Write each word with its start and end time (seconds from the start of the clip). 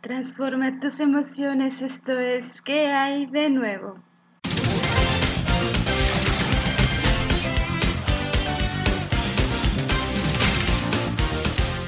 Transforma 0.00 0.78
tus 0.78 1.00
emociones, 1.00 1.82
esto 1.82 2.16
es 2.16 2.62
¿Qué 2.62 2.86
hay 2.86 3.26
de 3.26 3.50
nuevo? 3.50 3.98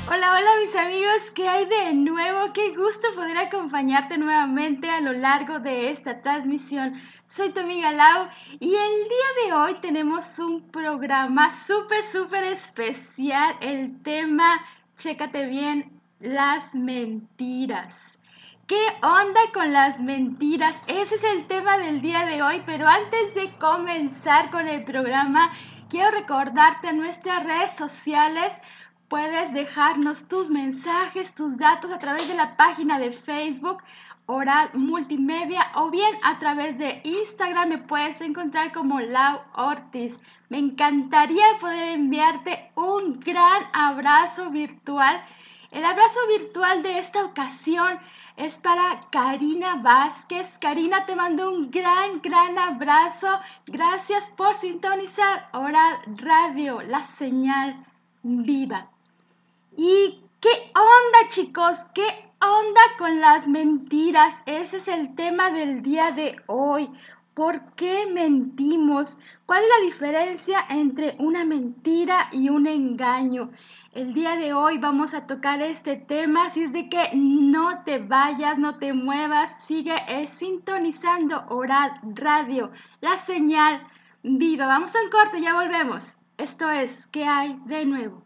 Hola, 0.08 0.32
hola 0.34 0.50
mis 0.60 0.74
amigos, 0.74 1.30
¿qué 1.36 1.48
hay 1.48 1.66
de 1.66 1.94
nuevo? 1.94 2.52
Qué 2.52 2.74
gusto 2.74 3.06
poder 3.14 3.38
acompañarte 3.38 4.18
nuevamente 4.18 4.90
a 4.90 5.00
lo 5.00 5.12
largo 5.12 5.60
de 5.60 5.90
esta 5.90 6.20
transmisión. 6.20 7.00
Soy 7.26 7.50
tu 7.50 7.60
amiga 7.60 7.92
Lau 7.92 8.26
y 8.58 8.74
el 8.74 9.08
día 9.08 9.44
de 9.46 9.52
hoy 9.52 9.74
tenemos 9.80 10.36
un 10.40 10.68
programa 10.72 11.52
súper, 11.52 12.02
súper 12.02 12.42
especial. 12.42 13.54
El 13.60 14.02
tema, 14.02 14.60
chécate 14.96 15.46
bien, 15.46 15.99
las 16.20 16.74
mentiras. 16.74 18.18
¿Qué 18.66 18.80
onda 19.02 19.40
con 19.52 19.72
las 19.72 20.00
mentiras? 20.00 20.82
Ese 20.86 21.14
es 21.14 21.24
el 21.24 21.46
tema 21.46 21.78
del 21.78 22.02
día 22.02 22.26
de 22.26 22.42
hoy, 22.42 22.62
pero 22.66 22.86
antes 22.86 23.34
de 23.34 23.50
comenzar 23.58 24.50
con 24.50 24.68
el 24.68 24.84
programa, 24.84 25.50
quiero 25.88 26.10
recordarte 26.10 26.88
a 26.88 26.92
nuestras 26.92 27.42
redes 27.44 27.72
sociales. 27.74 28.60
Puedes 29.08 29.52
dejarnos 29.54 30.28
tus 30.28 30.50
mensajes, 30.50 31.34
tus 31.34 31.56
datos 31.56 31.90
a 31.90 31.98
través 31.98 32.28
de 32.28 32.34
la 32.34 32.56
página 32.56 32.98
de 32.98 33.12
Facebook 33.12 33.82
Oral 34.26 34.70
Multimedia 34.74 35.66
o 35.74 35.90
bien 35.90 36.14
a 36.22 36.38
través 36.38 36.78
de 36.78 37.00
Instagram 37.02 37.70
me 37.70 37.78
puedes 37.78 38.20
encontrar 38.20 38.72
como 38.72 39.00
Lau 39.00 39.40
Ortiz. 39.54 40.20
Me 40.48 40.58
encantaría 40.58 41.44
poder 41.60 41.94
enviarte 41.94 42.70
un 42.76 43.18
gran 43.18 43.62
abrazo 43.72 44.50
virtual 44.50 45.20
el 45.70 45.84
abrazo 45.84 46.18
virtual 46.28 46.82
de 46.82 46.98
esta 46.98 47.24
ocasión 47.24 48.00
es 48.36 48.58
para 48.58 49.06
Karina 49.10 49.76
Vázquez. 49.76 50.58
Karina, 50.58 51.04
te 51.06 51.14
mando 51.14 51.50
un 51.50 51.70
gran, 51.70 52.20
gran 52.22 52.58
abrazo. 52.58 53.28
Gracias 53.66 54.30
por 54.30 54.54
sintonizar 54.54 55.48
Oral 55.52 56.00
Radio, 56.16 56.80
la 56.82 57.04
señal 57.04 57.78
viva. 58.22 58.88
¿Y 59.76 60.22
qué 60.40 60.72
onda, 60.74 61.28
chicos? 61.28 61.78
¿Qué 61.94 62.32
onda 62.40 62.80
con 62.98 63.20
las 63.20 63.46
mentiras? 63.46 64.42
Ese 64.46 64.78
es 64.78 64.88
el 64.88 65.14
tema 65.14 65.50
del 65.50 65.82
día 65.82 66.10
de 66.10 66.36
hoy. 66.46 66.90
¿Por 67.34 67.74
qué 67.74 68.06
mentimos? 68.12 69.18
¿Cuál 69.46 69.62
es 69.62 69.68
la 69.78 69.84
diferencia 69.84 70.66
entre 70.68 71.16
una 71.18 71.44
mentira 71.44 72.28
y 72.32 72.48
un 72.48 72.66
engaño? 72.66 73.50
El 73.92 74.14
día 74.14 74.36
de 74.36 74.54
hoy 74.54 74.78
vamos 74.78 75.14
a 75.14 75.26
tocar 75.26 75.60
este 75.60 75.96
tema, 75.96 76.46
así 76.46 76.62
es 76.62 76.72
de 76.72 76.88
que 76.88 77.10
no 77.12 77.82
te 77.82 77.98
vayas, 77.98 78.56
no 78.56 78.78
te 78.78 78.92
muevas, 78.92 79.64
sigue 79.64 79.96
sintonizando 80.28 81.44
Oral 81.48 81.98
Radio, 82.04 82.70
la 83.00 83.18
señal 83.18 83.84
viva. 84.22 84.66
Vamos 84.66 84.94
a 84.94 85.02
un 85.02 85.10
corte, 85.10 85.40
ya 85.40 85.54
volvemos. 85.54 86.18
Esto 86.38 86.70
es, 86.70 87.08
¿qué 87.08 87.24
hay 87.24 87.58
de 87.66 87.84
nuevo? 87.84 88.22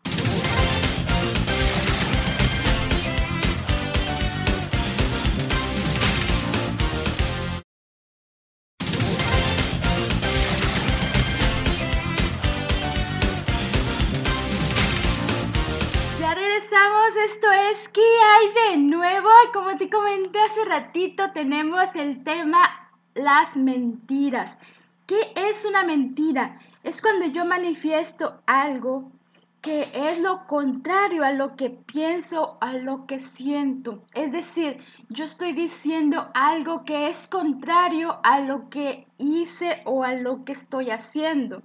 Esto 17.17 17.51
es 17.53 17.89
¿Qué 17.89 18.01
hay 18.01 18.73
de 18.73 18.79
nuevo? 18.79 19.29
Como 19.53 19.77
te 19.77 19.89
comenté 19.89 20.41
hace 20.41 20.65
ratito, 20.65 21.31
tenemos 21.33 21.95
el 21.97 22.25
tema 22.25 22.91
las 23.15 23.57
mentiras. 23.57 24.59
¿Qué 25.07 25.21
es 25.37 25.65
una 25.65 25.85
mentira? 25.85 26.61
Es 26.83 27.01
cuando 27.01 27.27
yo 27.27 27.45
manifiesto 27.45 28.41
algo 28.47 29.13
que 29.61 29.87
es 29.95 30.21
lo 30.21 30.47
contrario 30.47 31.25
a 31.25 31.31
lo 31.33 31.57
que 31.57 31.71
pienso, 31.71 32.59
a 32.61 32.73
lo 32.73 33.07
que 33.07 33.21
siento. 33.21 34.03
Es 34.15 34.33
decir, 34.33 34.81
yo 35.09 35.25
estoy 35.25 35.53
diciendo 35.53 36.31
algo 36.35 36.85
que 36.85 37.09
es 37.09 37.27
contrario 37.29 38.19
a 38.25 38.41
lo 38.41 38.69
que 38.71 39.07
hice 39.19 39.83
o 39.85 40.05
a 40.05 40.13
lo 40.15 40.45
que 40.45 40.53
estoy 40.53 40.91
haciendo. 40.91 41.63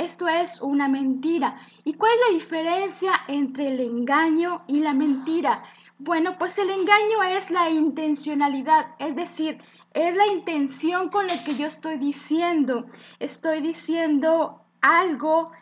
Esto 0.00 0.28
es 0.28 0.62
una 0.62 0.88
mentira. 0.88 1.60
¿Y 1.84 1.92
cuál 1.92 2.12
es 2.14 2.20
la 2.26 2.38
diferencia 2.38 3.12
entre 3.28 3.68
el 3.68 3.80
engaño 3.80 4.62
y 4.66 4.80
la 4.80 4.94
mentira? 4.94 5.62
Bueno, 5.98 6.38
pues 6.38 6.56
el 6.56 6.70
engaño 6.70 7.22
es 7.22 7.50
la 7.50 7.68
intencionalidad, 7.68 8.86
es 8.98 9.14
decir, 9.14 9.60
es 9.92 10.16
la 10.16 10.26
intención 10.28 11.10
con 11.10 11.26
lo 11.26 11.34
que 11.44 11.54
yo 11.54 11.66
estoy 11.66 11.98
diciendo. 11.98 12.86
Estoy 13.18 13.60
diciendo 13.60 14.64
algo 14.80 15.52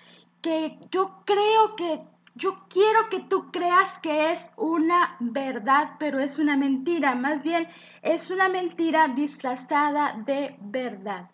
que 0.40 0.78
yo 0.92 1.24
creo 1.24 1.74
que, 1.74 2.02
yo 2.36 2.60
quiero 2.68 3.08
que 3.10 3.18
tú 3.18 3.50
creas 3.50 3.98
que 3.98 4.30
es 4.30 4.50
una 4.56 5.16
verdad, 5.18 5.96
pero 5.98 6.20
es 6.20 6.38
una 6.38 6.56
mentira. 6.56 7.16
Más 7.16 7.42
bien, 7.42 7.66
es 8.02 8.30
una 8.30 8.48
mentira 8.48 9.08
disfrazada 9.08 10.12
de 10.24 10.54
verdad. 10.60 11.28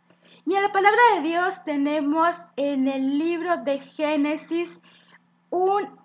Y 0.44 0.54
en 0.54 0.62
la 0.62 0.72
palabra 0.72 1.00
de 1.14 1.22
Dios 1.22 1.64
tenemos 1.64 2.36
en 2.56 2.88
el 2.88 3.18
libro 3.18 3.58
de 3.58 3.78
Génesis 3.78 4.80
un 5.50 5.98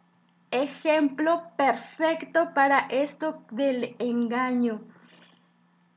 ejemplo 0.52 1.44
perfecto 1.56 2.54
para 2.54 2.80
esto 2.90 3.44
del 3.52 3.96
engaño. 4.00 4.82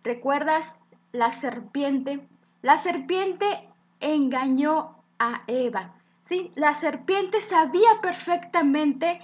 ¿Recuerdas 0.02 0.78
la 1.12 1.32
serpiente? 1.32 2.26
La 2.62 2.78
serpiente 2.78 3.68
engañó 4.00 4.96
a 5.18 5.42
Eva. 5.46 5.94
Sí, 6.24 6.50
la 6.54 6.74
serpiente 6.74 7.40
sabía 7.40 8.00
perfectamente 8.00 9.20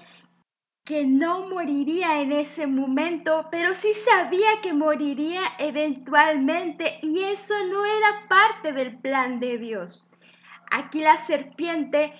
que 0.88 1.04
no 1.04 1.47
moriría 1.50 2.22
en 2.22 2.32
ese 2.32 2.66
momento, 2.66 3.49
pero 3.50 3.75
sí 3.75 3.93
sabía 3.93 4.49
que 4.62 4.72
moriría 4.72 5.43
eventualmente 5.59 6.99
y 7.03 7.25
eso 7.25 7.53
no 7.71 7.84
era 7.84 8.26
parte 8.26 8.72
del 8.72 8.97
plan 8.97 9.38
de 9.38 9.59
Dios. 9.59 10.03
Aquí 10.71 11.00
la 11.00 11.19
serpiente 11.19 12.15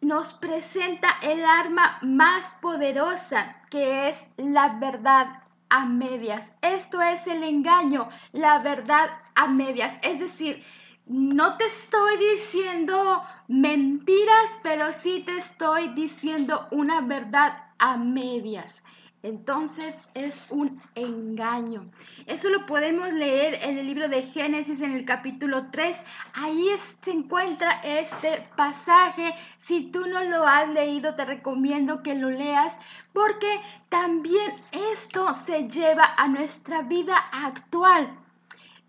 nos 0.00 0.34
presenta 0.34 1.18
el 1.20 1.44
arma 1.44 1.98
más 2.02 2.60
poderosa 2.62 3.56
que 3.70 4.08
es 4.08 4.24
la 4.36 4.78
verdad 4.78 5.42
a 5.68 5.84
medias. 5.84 6.56
Esto 6.62 7.02
es 7.02 7.26
el 7.26 7.42
engaño, 7.42 8.08
la 8.30 8.60
verdad 8.60 9.10
a 9.34 9.48
medias. 9.48 9.98
Es 10.04 10.20
decir, 10.20 10.62
no 11.06 11.56
te 11.58 11.66
estoy 11.66 12.16
diciendo 12.16 13.22
mentiras, 13.48 14.60
pero 14.62 14.90
sí 14.90 15.22
te 15.24 15.36
estoy 15.36 15.88
diciendo 15.88 16.66
una 16.70 17.02
verdad 17.02 17.56
a 17.78 17.96
medias. 17.96 18.84
Entonces 19.22 20.02
es 20.12 20.50
un 20.50 20.82
engaño. 20.94 21.90
Eso 22.26 22.50
lo 22.50 22.66
podemos 22.66 23.10
leer 23.10 23.58
en 23.62 23.78
el 23.78 23.86
libro 23.86 24.08
de 24.08 24.22
Génesis 24.22 24.80
en 24.80 24.92
el 24.92 25.06
capítulo 25.06 25.70
3. 25.70 26.02
Ahí 26.34 26.68
se 27.02 27.10
encuentra 27.10 27.80
este 27.82 28.46
pasaje. 28.54 29.34
Si 29.58 29.84
tú 29.90 30.06
no 30.06 30.22
lo 30.24 30.46
has 30.46 30.68
leído, 30.68 31.14
te 31.14 31.24
recomiendo 31.24 32.02
que 32.02 32.14
lo 32.14 32.30
leas 32.30 32.78
porque 33.14 33.60
también 33.88 34.62
esto 34.92 35.32
se 35.32 35.68
lleva 35.68 36.14
a 36.18 36.28
nuestra 36.28 36.82
vida 36.82 37.16
actual. 37.32 38.23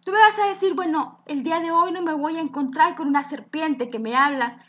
Tú 0.06 0.12
me 0.12 0.20
vas 0.20 0.38
a 0.38 0.46
decir, 0.46 0.76
bueno, 0.76 1.20
el 1.26 1.44
día 1.44 1.60
de 1.60 1.72
hoy 1.72 1.92
no 1.92 2.04
me 2.04 2.14
voy 2.14 2.38
a 2.38 2.42
encontrar 2.42 2.94
con 2.94 3.08
una 3.08 3.24
serpiente 3.24 3.90
que 3.90 3.98
me 3.98 4.16
habla. 4.16 4.64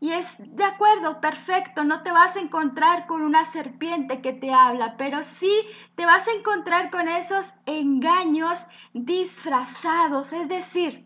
Y 0.00 0.12
es 0.12 0.36
de 0.38 0.64
acuerdo, 0.64 1.20
perfecto, 1.20 1.84
no 1.84 2.02
te 2.02 2.10
vas 2.10 2.36
a 2.36 2.40
encontrar 2.40 3.06
con 3.06 3.20
una 3.20 3.44
serpiente 3.44 4.22
que 4.22 4.32
te 4.32 4.54
habla, 4.54 4.96
pero 4.96 5.22
sí 5.22 5.52
te 5.96 6.06
vas 6.06 6.26
a 6.28 6.32
encontrar 6.32 6.90
con 6.90 7.08
esos 7.08 7.52
engaños 7.66 8.64
disfrazados. 8.94 10.32
Es 10.32 10.48
decir, 10.48 11.04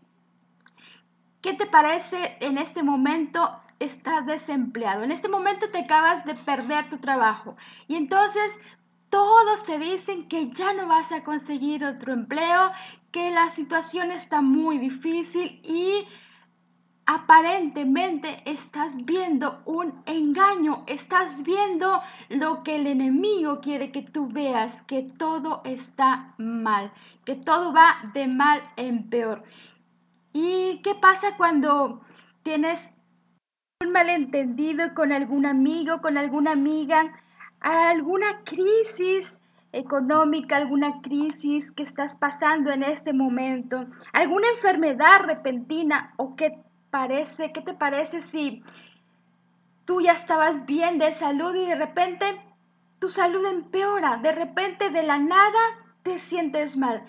¿qué 1.41 1.53
te 1.53 1.65
parece 1.65 2.37
en 2.39 2.57
este 2.57 2.81
momento 2.81 3.57
estás 3.79 4.25
desempleado? 4.25 5.03
En 5.03 5.11
este 5.11 5.27
momento 5.27 5.69
te 5.69 5.79
acabas 5.79 6.23
de 6.23 6.35
perder 6.35 6.89
tu 6.89 6.97
trabajo 6.99 7.57
y 7.89 7.95
entonces 7.95 8.57
todos 9.09 9.65
te 9.65 9.79
dicen 9.79 10.27
que 10.27 10.49
ya 10.51 10.73
no 10.73 10.87
vas 10.87 11.11
a 11.11 11.23
conseguir 11.23 11.83
otro 11.83 12.13
empleo, 12.13 12.71
que 13.11 13.31
la 13.31 13.49
situación 13.49 14.11
está 14.11 14.41
muy 14.41 14.77
difícil 14.77 15.61
y 15.63 16.07
aparentemente 17.05 18.41
estás 18.45 19.03
viendo 19.03 19.63
un 19.65 20.03
engaño, 20.05 20.83
estás 20.85 21.43
viendo 21.43 22.01
lo 22.29 22.61
que 22.61 22.75
el 22.75 22.85
enemigo 22.85 23.61
quiere 23.61 23.91
que 23.91 24.03
tú 24.03 24.27
veas, 24.27 24.83
que 24.83 25.01
todo 25.01 25.63
está 25.65 26.35
mal, 26.37 26.91
que 27.25 27.33
todo 27.33 27.73
va 27.73 28.11
de 28.13 28.27
mal 28.27 28.61
en 28.75 29.09
peor. 29.09 29.43
¿Y 30.33 30.81
qué 30.83 30.93
pasa 30.93 31.35
cuando 31.35 32.01
tienes 32.43 32.91
un 33.81 33.91
malentendido 33.91 34.93
con 34.93 35.11
algún 35.11 35.47
amigo, 35.47 36.01
con 36.01 36.15
alguna 36.15 36.51
amiga, 36.51 37.11
alguna 37.59 38.43
crisis 38.43 39.39
económica, 39.71 40.57
alguna 40.57 41.01
crisis 41.01 41.71
que 41.71 41.83
estás 41.83 42.17
pasando 42.17 42.71
en 42.71 42.83
este 42.83 43.13
momento, 43.13 43.85
alguna 44.13 44.47
enfermedad 44.55 45.21
repentina 45.23 46.13
o 46.17 46.35
qué 46.35 46.59
parece, 46.89 47.51
qué 47.51 47.61
te 47.61 47.73
parece 47.73 48.21
si 48.21 48.63
tú 49.85 50.01
ya 50.01 50.13
estabas 50.13 50.65
bien 50.65 50.97
de 50.97 51.13
salud 51.13 51.55
y 51.55 51.65
de 51.65 51.75
repente 51.75 52.41
tu 52.99 53.09
salud 53.09 53.45
empeora, 53.45 54.17
de 54.17 54.31
repente 54.31 54.89
de 54.89 55.03
la 55.03 55.17
nada 55.17 55.59
te 56.03 56.19
sientes 56.19 56.77
mal. 56.77 57.03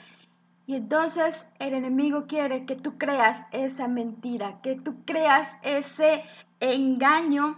Y 0.67 0.77
entonces 0.77 1.51
el 1.59 1.75
enemigo 1.75 2.27
quiere 2.29 2.65
que 2.65 2.77
tú 2.77 2.97
creas 2.97 3.49
esa 3.51 3.89
mentira, 3.89 4.61
que 4.63 4.77
tú 4.77 5.05
creas 5.05 5.59
ese 5.63 6.25
engaño 6.61 7.57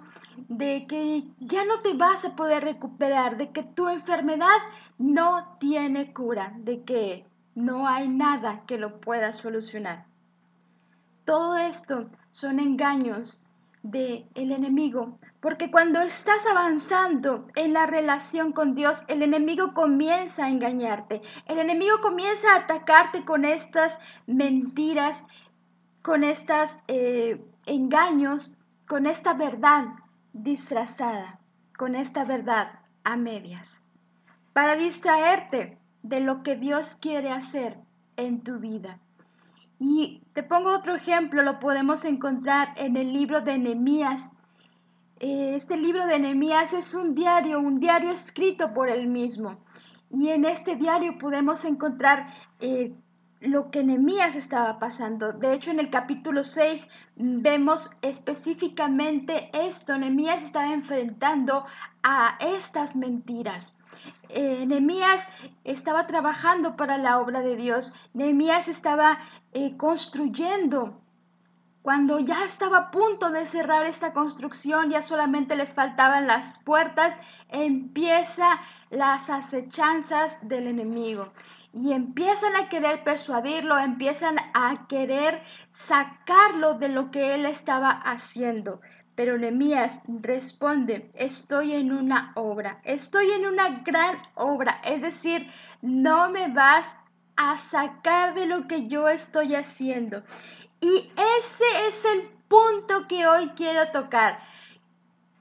de 0.49 0.87
que 0.87 1.25
ya 1.41 1.65
no 1.65 1.81
te 1.81 1.95
vas 1.95 2.25
a 2.25 2.37
poder 2.37 2.65
recuperar, 2.65 3.37
de 3.37 3.51
que 3.51 3.63
tu 3.63 3.89
enfermedad 3.89 4.59
no 4.99 5.57
tiene 5.59 6.13
cura, 6.13 6.53
de 6.59 6.83
que 6.83 7.27
no 7.55 7.87
hay 7.87 8.09
nada 8.09 8.63
que 8.67 8.79
lo 8.79 9.01
pueda 9.01 9.33
solucionar. 9.33 10.07
Todo 11.25 11.57
esto 11.57 12.11
son 12.31 12.59
engaños 12.59 13.45
del 13.83 14.27
el 14.35 14.53
enemigo, 14.53 15.19
porque 15.41 15.71
cuando 15.71 16.01
estás 16.01 16.47
avanzando 16.47 17.49
en 17.57 17.73
la 17.73 17.87
relación 17.87 18.53
con 18.53 18.75
Dios, 18.75 19.05
el 19.09 19.23
enemigo 19.23 19.75
comienza 19.75 20.47
a 20.47 20.51
engañarte, 20.51 21.21
el 21.47 21.59
enemigo 21.59 22.01
comienza 22.01 22.53
a 22.53 22.59
atacarte 22.61 23.25
con 23.25 23.45
estas 23.45 23.99
mentiras, 24.27 25.25
con 26.03 26.25
estos 26.25 26.71
eh, 26.89 27.45
engaños, 27.67 28.57
con 28.87 29.07
esta 29.07 29.35
verdad 29.35 29.87
disfrazada, 30.33 31.39
con 31.77 31.95
esta 31.95 32.25
verdad 32.25 32.81
a 33.05 33.17
medias, 33.17 33.85
para 34.53 34.77
distraerte 34.77 35.79
de 36.03 36.21
lo 36.21 36.43
que 36.43 36.57
Dios 36.57 36.95
quiere 36.95 37.31
hacer 37.31 37.79
en 38.17 38.43
tu 38.43 38.59
vida. 38.59 38.99
Y 39.79 40.23
te 40.33 40.43
pongo 40.43 40.71
otro 40.71 40.95
ejemplo, 40.95 41.43
lo 41.43 41.59
podemos 41.59 42.05
encontrar 42.05 42.73
en 42.77 42.97
el 42.97 43.13
libro 43.13 43.41
de 43.41 43.59
Nehemías. 43.59 44.33
Eh, 45.19 45.55
este 45.57 45.77
libro 45.77 46.07
de 46.07 46.21
Nehemías 46.21 46.73
es 46.73 46.95
un 46.95 47.15
diario, 47.15 47.59
un 47.59 47.81
diario 47.81 48.11
escrito 48.11 48.73
por 48.73 48.89
él 48.89 49.09
mismo. 49.09 49.59
Y 50.11 50.29
en 50.29 50.45
este 50.45 50.77
diario 50.77 51.19
podemos 51.19 51.65
encontrar 51.65 52.29
eh, 52.61 52.95
lo 53.43 53.71
que 53.71 53.83
Nehemías 53.83 54.37
estaba 54.37 54.79
pasando. 54.79 55.33
De 55.33 55.53
hecho, 55.53 55.71
en 55.71 55.81
el 55.81 55.91
capítulo 55.91 56.45
6 56.45 56.91
vemos 57.17 57.91
específicamente 58.01 59.51
esto. 59.53 59.97
Nehemías 59.99 60.43
estaba 60.43 60.73
enfrentando 60.73 61.67
a 62.03 62.39
estas 62.41 62.95
mentiras. 62.97 63.79
Eh, 64.29 64.65
Nehemías 64.67 65.29
estaba 65.65 66.07
trabajando 66.07 66.77
para 66.77 66.99
la 66.99 67.19
obra 67.19 67.43
de 67.43 67.57
Dios. 67.57 67.95
Nehemías 68.15 68.69
estaba 68.69 69.19
eh, 69.53 69.77
construyendo. 69.77 71.01
Cuando 71.83 72.21
ya 72.21 72.45
estaba 72.45 72.79
a 72.79 72.91
punto 72.93 73.31
de 73.31 73.45
cerrar 73.45 73.87
esta 73.87 74.13
construcción, 74.13 74.91
ya 74.91 75.03
solamente 75.03 75.57
le 75.57 75.67
faltaban 75.67 76.29
las 76.29 76.59
puertas, 76.59 77.19
empieza 77.49 78.61
las 78.91 79.31
acechanzas 79.31 80.47
del 80.47 80.69
enemigo 80.69 81.33
y 81.73 81.93
empiezan 81.93 82.55
a 82.57 82.69
querer 82.69 83.03
persuadirlo, 83.03 83.79
empiezan 83.79 84.37
a 84.55 84.87
querer 84.89 85.43
sacarlo 85.71 86.75
de 86.75 86.89
lo 86.89 87.11
que 87.11 87.35
él 87.35 87.47
estaba 87.47 87.91
haciendo. 87.91 88.81
Pero 89.15 89.39
Nehemías 89.39 90.03
responde, 90.07 91.11
estoy 91.15 91.75
en 91.75 91.93
una 91.93 92.33
obra, 92.35 92.81
estoy 92.85 93.31
en 93.31 93.47
una 93.47 93.81
gran 93.81 94.21
obra, 94.37 94.81
es 94.85 95.03
decir, 95.03 95.51
no 95.81 96.31
me 96.31 96.49
vas 96.49 96.97
a 97.37 97.59
sacar 97.59 98.35
de 98.35 98.47
lo 98.47 98.67
que 98.67 98.89
yo 98.89 99.09
estoy 99.09 99.55
haciendo. 99.55 100.23
Y 100.81 101.13
ese 101.39 101.65
es 101.89 102.05
el 102.05 102.29
punto 102.49 103.07
que 103.07 103.27
hoy 103.27 103.51
quiero 103.51 103.91
tocar, 103.93 104.39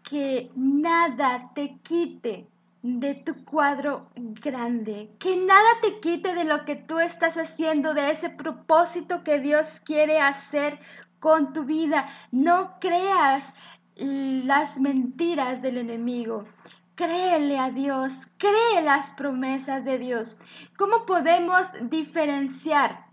que 0.04 0.50
nada 0.56 1.52
te 1.54 1.78
quite 1.80 2.51
de 2.84 3.14
tu 3.14 3.46
cuadro 3.46 4.10
grande, 4.16 5.16
que 5.20 5.38
nada 5.38 5.70
te 5.82 6.00
quite 6.00 6.34
de 6.34 6.46
lo 6.46 6.66
que 6.66 6.76
tú 6.76 7.00
estás 7.00 7.38
haciendo, 7.38 7.94
de 7.94 8.10
ese 8.10 8.30
propósito 8.30 9.24
que 9.24 9.40
Dios 9.40 9.80
quiere 9.80 10.20
hacer 10.20 10.80
con 11.20 11.54
tu 11.54 11.64
vida. 11.66 12.10
No 12.32 12.80
creas 12.80 13.54
las 13.96 14.80
mentiras 14.80 15.62
del 15.62 15.78
enemigo. 15.78 16.46
Créele 16.96 17.58
a 17.58 17.72
Dios, 17.72 18.28
cree 18.38 18.82
las 18.84 19.14
promesas 19.14 19.86
de 19.86 19.98
Dios. 19.98 20.40
¿Cómo 20.78 21.06
podemos 21.06 21.68
diferenciar 21.84 23.06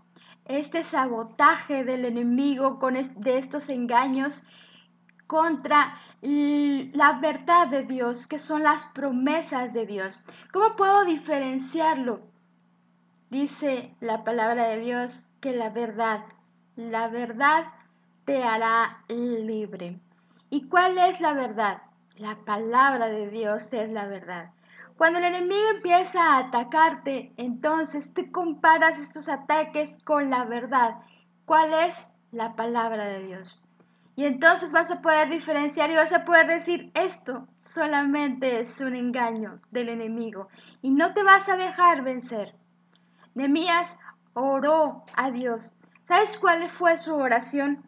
este 0.45 0.83
sabotaje 0.83 1.83
del 1.83 2.05
enemigo 2.05 2.79
con 2.79 2.95
de 2.95 3.37
estos 3.37 3.69
engaños 3.69 4.47
contra 5.27 5.99
la 6.21 7.19
verdad 7.19 7.67
de 7.67 7.83
Dios, 7.83 8.27
que 8.27 8.39
son 8.39 8.63
las 8.63 8.85
promesas 8.85 9.73
de 9.73 9.85
Dios. 9.85 10.25
¿Cómo 10.51 10.75
puedo 10.75 11.05
diferenciarlo? 11.05 12.21
Dice 13.29 13.95
la 13.99 14.23
palabra 14.23 14.67
de 14.67 14.79
Dios 14.79 15.27
que 15.39 15.53
la 15.53 15.69
verdad, 15.69 16.21
la 16.75 17.07
verdad 17.07 17.65
te 18.25 18.43
hará 18.43 19.03
libre. 19.07 19.99
¿Y 20.49 20.67
cuál 20.67 20.97
es 20.97 21.21
la 21.21 21.33
verdad? 21.33 21.83
La 22.17 22.35
palabra 22.43 23.07
de 23.07 23.29
Dios 23.29 23.71
es 23.71 23.89
la 23.89 24.07
verdad. 24.07 24.51
Cuando 24.97 25.19
el 25.19 25.25
enemigo 25.25 25.69
empieza 25.75 26.21
a 26.21 26.39
atacarte, 26.39 27.33
entonces 27.37 28.13
tú 28.13 28.31
comparas 28.31 28.97
estos 28.97 29.29
ataques 29.29 29.97
con 30.03 30.29
la 30.29 30.43
verdad. 30.43 30.95
¿Cuál 31.45 31.73
es 31.73 32.09
la 32.31 32.55
palabra 32.55 33.05
de 33.05 33.23
Dios? 33.25 33.61
Y 34.19 34.25
entonces 34.25 34.73
vas 34.73 34.91
a 34.91 35.01
poder 35.01 35.29
diferenciar 35.29 35.89
y 35.89 35.95
vas 35.95 36.11
a 36.11 36.25
poder 36.25 36.45
decir, 36.45 36.91
esto 36.93 37.47
solamente 37.57 38.59
es 38.59 38.81
un 38.81 38.93
engaño 38.93 39.61
del 39.71 39.87
enemigo 39.87 40.49
y 40.81 40.89
no 40.89 41.13
te 41.13 41.23
vas 41.23 41.47
a 41.47 41.55
dejar 41.55 42.03
vencer. 42.03 42.53
Nemías 43.33 43.97
oró 44.33 45.05
a 45.15 45.31
Dios. 45.31 45.85
¿Sabes 46.03 46.37
cuál 46.37 46.67
fue 46.67 46.97
su 46.97 47.15
oración? 47.15 47.81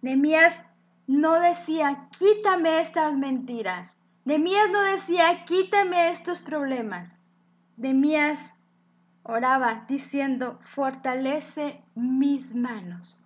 Nemías 0.00 0.64
no 1.08 1.40
decía, 1.40 2.06
quítame 2.16 2.78
estas 2.78 3.16
mentiras. 3.16 3.98
Nemías 4.24 4.70
no 4.70 4.80
decía, 4.82 5.44
quítame 5.44 6.10
estos 6.10 6.42
problemas. 6.42 7.24
Nemías 7.76 8.54
oraba 9.24 9.86
diciendo, 9.88 10.60
fortalece 10.62 11.82
mis 11.96 12.54
manos. 12.54 13.24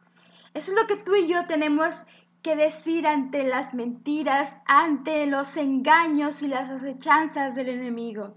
Eso 0.54 0.70
es 0.70 0.80
lo 0.80 0.87
que 0.87 0.96
tú 0.96 1.14
y 1.16 1.26
yo 1.26 1.46
tenemos 1.46 2.04
que 2.42 2.56
decir 2.56 3.06
ante 3.06 3.44
las 3.44 3.75
mentiras, 3.75 4.61
ante 4.66 5.26
los 5.26 5.56
engaños 5.56 6.42
y 6.42 6.49
las 6.49 6.70
acechanzas 6.70 7.54
del 7.54 7.68
enemigo. 7.70 8.37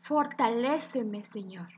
Fortaléceme, 0.00 1.22
Señor. 1.24 1.68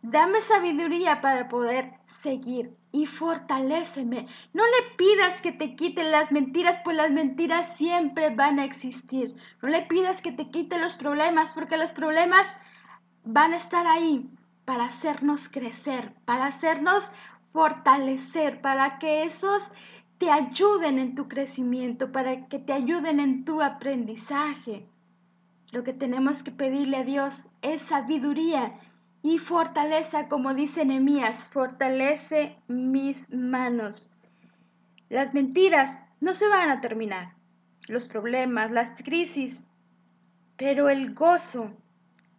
Dame 0.00 0.40
sabiduría 0.40 1.20
para 1.20 1.48
poder 1.48 1.92
seguir 2.06 2.76
y 2.92 3.06
fortaléceme. 3.06 4.26
No 4.52 4.62
le 4.64 4.96
pidas 4.96 5.42
que 5.42 5.50
te 5.50 5.74
quiten 5.74 6.12
las 6.12 6.30
mentiras, 6.30 6.80
pues 6.84 6.96
las 6.96 7.10
mentiras 7.10 7.76
siempre 7.76 8.32
van 8.32 8.60
a 8.60 8.64
existir. 8.64 9.34
No 9.60 9.68
le 9.68 9.82
pidas 9.82 10.22
que 10.22 10.30
te 10.30 10.48
quite 10.48 10.78
los 10.78 10.94
problemas, 10.94 11.54
porque 11.54 11.76
los 11.76 11.90
problemas 11.90 12.56
van 13.24 13.52
a 13.52 13.56
estar 13.56 13.86
ahí 13.88 14.30
para 14.64 14.84
hacernos 14.84 15.48
crecer, 15.48 16.14
para 16.24 16.46
hacernos 16.46 17.10
fortalecer, 17.56 18.60
para 18.60 18.98
que 18.98 19.22
esos 19.22 19.72
te 20.18 20.30
ayuden 20.30 20.98
en 20.98 21.14
tu 21.14 21.26
crecimiento, 21.26 22.12
para 22.12 22.48
que 22.48 22.58
te 22.58 22.74
ayuden 22.74 23.18
en 23.18 23.46
tu 23.46 23.62
aprendizaje. 23.62 24.86
Lo 25.72 25.82
que 25.82 25.94
tenemos 25.94 26.42
que 26.42 26.50
pedirle 26.50 26.98
a 26.98 27.04
Dios 27.04 27.46
es 27.62 27.80
sabiduría 27.80 28.74
y 29.22 29.38
fortaleza, 29.38 30.28
como 30.28 30.52
dice 30.52 30.84
Nehemías, 30.84 31.48
fortalece 31.48 32.58
mis 32.68 33.32
manos. 33.32 34.06
Las 35.08 35.32
mentiras 35.32 36.02
no 36.20 36.34
se 36.34 36.48
van 36.48 36.68
a 36.68 36.82
terminar, 36.82 37.36
los 37.88 38.06
problemas, 38.06 38.70
las 38.70 39.02
crisis, 39.02 39.64
pero 40.58 40.90
el 40.90 41.14
gozo, 41.14 41.72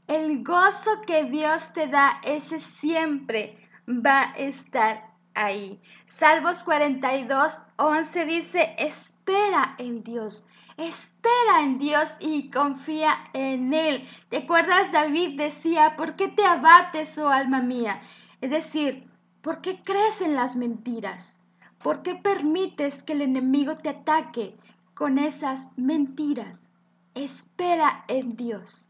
el 0.05 0.43
gozo 0.43 1.01
que 1.07 1.23
Dios 1.23 1.73
te 1.73 1.87
da, 1.87 2.21
ese 2.23 2.59
siempre 2.59 3.66
va 3.87 4.31
a 4.31 4.37
estar 4.37 5.11
ahí. 5.33 5.81
Salmos 6.07 6.63
42, 6.63 7.61
11 7.77 8.25
dice, 8.25 8.75
espera 8.77 9.75
en 9.77 10.03
Dios. 10.03 10.47
Espera 10.77 11.61
en 11.63 11.79
Dios 11.79 12.15
y 12.19 12.51
confía 12.51 13.29
en 13.33 13.73
Él. 13.73 14.07
¿Te 14.29 14.37
acuerdas? 14.37 14.91
David 14.91 15.37
decía, 15.37 15.95
¿por 15.95 16.15
qué 16.15 16.27
te 16.27 16.45
abates, 16.45 17.17
oh 17.17 17.29
alma 17.29 17.61
mía? 17.61 17.99
Es 18.41 18.51
decir, 18.51 19.09
¿por 19.41 19.61
qué 19.61 19.81
crees 19.83 20.21
en 20.21 20.35
las 20.35 20.55
mentiras? 20.55 21.39
¿Por 21.79 22.03
qué 22.03 22.13
permites 22.15 23.01
que 23.01 23.13
el 23.13 23.21
enemigo 23.23 23.77
te 23.77 23.89
ataque 23.89 24.55
con 24.93 25.17
esas 25.17 25.69
mentiras? 25.77 26.69
Espera 27.15 28.03
en 28.07 28.35
Dios. 28.35 28.89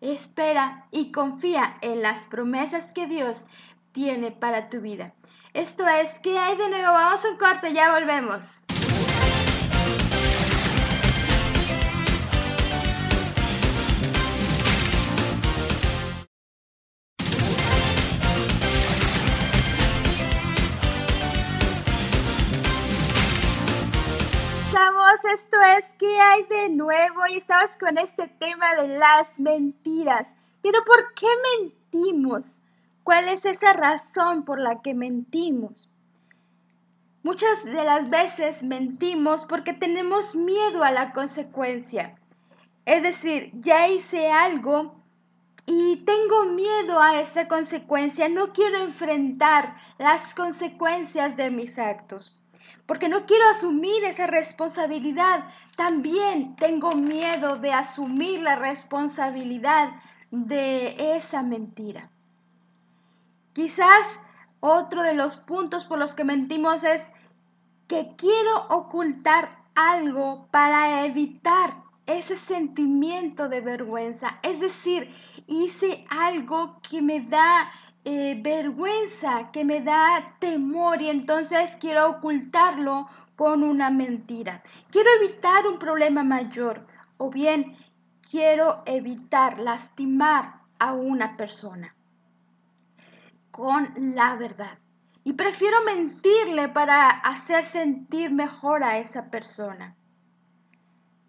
espera 0.00 0.86
y 0.92 1.10
confía 1.10 1.76
en 1.80 2.02
las 2.02 2.26
promesas 2.26 2.92
que 2.92 3.06
Dios 3.06 3.46
tiene 3.92 4.30
para 4.30 4.68
tu 4.68 4.80
vida. 4.80 5.14
Esto 5.54 5.86
es, 5.88 6.18
¿qué 6.20 6.38
hay 6.38 6.56
de 6.56 6.68
nuevo? 6.68 6.92
Vamos 6.92 7.24
a 7.24 7.30
un 7.30 7.36
corte, 7.36 7.72
ya 7.72 7.92
volvemos. 7.92 8.64
esto 25.24 25.56
es 25.76 25.92
¿Qué 25.98 26.20
hay 26.20 26.44
de 26.44 26.68
nuevo? 26.70 27.26
Y 27.28 27.38
estamos 27.38 27.76
con 27.78 27.98
este 27.98 28.28
tema 28.38 28.74
de 28.76 28.88
las 28.98 29.36
mentiras. 29.38 30.34
Pero 30.62 30.78
¿por 30.84 31.14
qué 31.14 31.26
mentimos? 31.60 32.58
¿Cuál 33.08 33.30
es 33.30 33.46
esa 33.46 33.72
razón 33.72 34.44
por 34.44 34.60
la 34.60 34.82
que 34.82 34.92
mentimos? 34.92 35.90
Muchas 37.22 37.64
de 37.64 37.82
las 37.82 38.10
veces 38.10 38.62
mentimos 38.62 39.46
porque 39.46 39.72
tenemos 39.72 40.36
miedo 40.36 40.84
a 40.84 40.90
la 40.90 41.14
consecuencia. 41.14 42.18
Es 42.84 43.02
decir, 43.02 43.50
ya 43.54 43.88
hice 43.88 44.30
algo 44.30 45.02
y 45.64 46.04
tengo 46.04 46.52
miedo 46.52 47.00
a 47.00 47.18
esta 47.18 47.48
consecuencia, 47.48 48.28
no 48.28 48.52
quiero 48.52 48.76
enfrentar 48.76 49.78
las 49.96 50.34
consecuencias 50.34 51.34
de 51.34 51.50
mis 51.50 51.78
actos 51.78 52.38
porque 52.84 53.08
no 53.08 53.24
quiero 53.24 53.48
asumir 53.48 54.04
esa 54.04 54.26
responsabilidad. 54.26 55.46
También 55.76 56.56
tengo 56.56 56.94
miedo 56.94 57.56
de 57.56 57.72
asumir 57.72 58.42
la 58.42 58.56
responsabilidad 58.56 59.92
de 60.30 61.16
esa 61.16 61.42
mentira. 61.42 62.10
Quizás 63.58 64.20
otro 64.60 65.02
de 65.02 65.14
los 65.14 65.36
puntos 65.36 65.84
por 65.84 65.98
los 65.98 66.14
que 66.14 66.22
mentimos 66.22 66.84
es 66.84 67.10
que 67.88 68.14
quiero 68.16 68.68
ocultar 68.68 69.50
algo 69.74 70.46
para 70.52 71.04
evitar 71.04 71.70
ese 72.06 72.36
sentimiento 72.36 73.48
de 73.48 73.60
vergüenza. 73.60 74.38
Es 74.44 74.60
decir, 74.60 75.12
hice 75.48 76.06
algo 76.08 76.80
que 76.88 77.02
me 77.02 77.20
da 77.20 77.68
eh, 78.04 78.38
vergüenza, 78.40 79.50
que 79.50 79.64
me 79.64 79.80
da 79.80 80.36
temor 80.38 81.02
y 81.02 81.10
entonces 81.10 81.76
quiero 81.80 82.10
ocultarlo 82.10 83.08
con 83.34 83.64
una 83.64 83.90
mentira. 83.90 84.62
Quiero 84.92 85.10
evitar 85.20 85.66
un 85.66 85.80
problema 85.80 86.22
mayor 86.22 86.86
o 87.16 87.28
bien 87.28 87.76
quiero 88.30 88.84
evitar 88.86 89.58
lastimar 89.58 90.60
a 90.78 90.92
una 90.92 91.36
persona 91.36 91.92
con 93.58 93.92
la 94.14 94.36
verdad. 94.36 94.78
Y 95.24 95.32
prefiero 95.32 95.78
mentirle 95.82 96.68
para 96.68 97.10
hacer 97.10 97.64
sentir 97.64 98.30
mejor 98.30 98.84
a 98.84 98.98
esa 98.98 99.32
persona. 99.32 99.96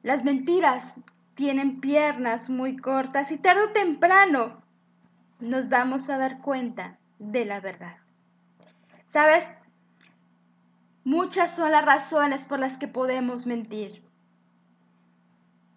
Las 0.04 0.24
mentiras 0.24 1.00
tienen 1.34 1.82
piernas 1.82 2.52
muy 2.52 2.78
cortas 2.78 3.32
y 3.32 3.40
tarde 3.40 3.64
o 3.64 3.72
temprano 3.72 4.62
nos 5.40 5.70
vamos 5.70 6.08
a 6.12 6.20
dar 6.20 6.40
cuenta 6.40 7.00
de 7.18 7.46
la 7.46 7.62
verdad. 7.62 7.98
¿Sabes? 9.08 9.52
Muchas 11.04 11.56
son 11.56 11.72
las 11.72 11.84
razones 11.84 12.46
por 12.46 12.60
las 12.60 12.78
que 12.78 12.88
podemos 12.88 13.48
mentir. 13.48 14.04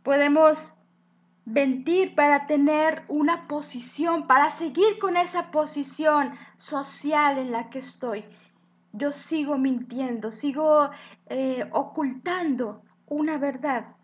Podemos 0.03 0.82
mentir 1.45 2.15
para 2.15 2.47
tener 2.47 3.03
una 3.09 3.49
posición, 3.49 4.27
para 4.27 4.51
seguir 4.51 4.99
con 4.99 5.17
esa 5.17 5.51
posición 5.51 6.35
social 6.57 7.39
en 7.39 7.53
la 7.53 7.69
que 7.71 7.81
estoy. 7.81 8.25
Yo 8.93 9.11
sigo 9.13 9.59
mintiendo, 9.59 10.31
sigo 10.31 10.91
eh, 11.27 11.69
ocultando 11.73 12.83
una 13.07 13.39
verdad 13.39 13.97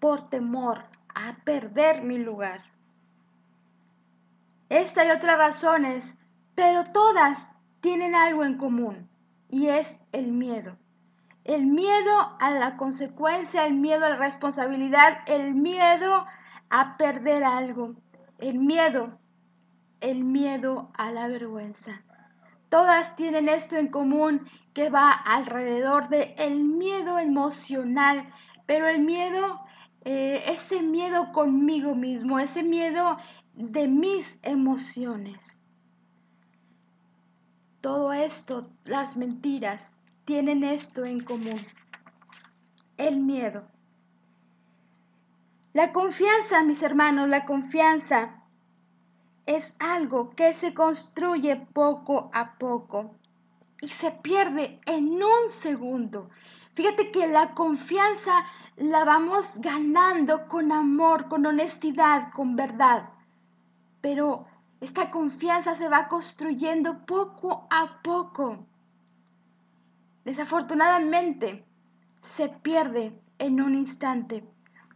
por 0.00 0.28
temor 0.28 0.84
a 1.14 1.36
perder 1.44 2.02
mi 2.02 2.18
lugar. 2.18 2.64
Esta 4.68 5.04
y 5.04 5.10
otras 5.10 5.38
razones, 5.38 6.18
pero 6.54 6.90
todas 6.90 7.54
tienen 7.80 8.14
algo 8.14 8.44
en 8.44 8.58
común 8.58 9.08
y 9.48 9.68
es 9.68 10.00
el 10.12 10.32
miedo. 10.32 10.76
El 11.44 11.66
miedo 11.66 12.36
a 12.40 12.50
la 12.50 12.76
consecuencia, 12.76 13.66
el 13.66 13.74
miedo 13.74 14.04
a 14.04 14.08
la 14.08 14.16
responsabilidad, 14.16 15.18
el 15.26 15.54
miedo 15.54 16.26
a 16.76 16.96
perder 16.96 17.44
algo, 17.44 17.94
el 18.38 18.58
miedo, 18.58 19.16
el 20.00 20.24
miedo 20.24 20.90
a 20.94 21.12
la 21.12 21.28
vergüenza. 21.28 22.02
Todas 22.68 23.14
tienen 23.14 23.48
esto 23.48 23.76
en 23.76 23.86
común 23.86 24.48
que 24.72 24.90
va 24.90 25.12
alrededor 25.12 26.08
de 26.08 26.34
el 26.36 26.64
miedo 26.64 27.20
emocional, 27.20 28.28
pero 28.66 28.88
el 28.88 29.04
miedo, 29.04 29.60
eh, 30.04 30.42
ese 30.48 30.82
miedo 30.82 31.30
conmigo 31.30 31.94
mismo, 31.94 32.40
ese 32.40 32.64
miedo 32.64 33.18
de 33.54 33.86
mis 33.86 34.40
emociones. 34.42 35.68
Todo 37.80 38.12
esto, 38.12 38.72
las 38.84 39.16
mentiras, 39.16 39.96
tienen 40.24 40.64
esto 40.64 41.04
en 41.04 41.22
común. 41.22 41.64
El 42.96 43.20
miedo. 43.20 43.73
La 45.74 45.92
confianza, 45.92 46.62
mis 46.62 46.82
hermanos, 46.82 47.28
la 47.28 47.44
confianza 47.44 48.42
es 49.44 49.74
algo 49.78 50.30
que 50.30 50.54
se 50.54 50.72
construye 50.72 51.56
poco 51.56 52.30
a 52.32 52.54
poco 52.54 53.14
y 53.82 53.88
se 53.88 54.10
pierde 54.10 54.80
en 54.86 55.22
un 55.22 55.50
segundo. 55.50 56.30
Fíjate 56.72 57.10
que 57.10 57.26
la 57.26 57.52
confianza 57.52 58.46
la 58.76 59.04
vamos 59.04 59.58
ganando 59.58 60.48
con 60.48 60.72
amor, 60.72 61.28
con 61.28 61.44
honestidad, 61.44 62.32
con 62.32 62.56
verdad 62.56 63.10
pero 64.04 64.44
esta 64.82 65.10
confianza 65.10 65.74
se 65.76 65.88
va 65.88 66.08
construyendo 66.08 67.06
poco 67.06 67.66
a 67.70 68.02
poco. 68.02 68.66
Desafortunadamente, 70.26 71.64
se 72.20 72.50
pierde 72.50 73.18
en 73.38 73.62
un 73.62 73.76
instante 73.76 74.44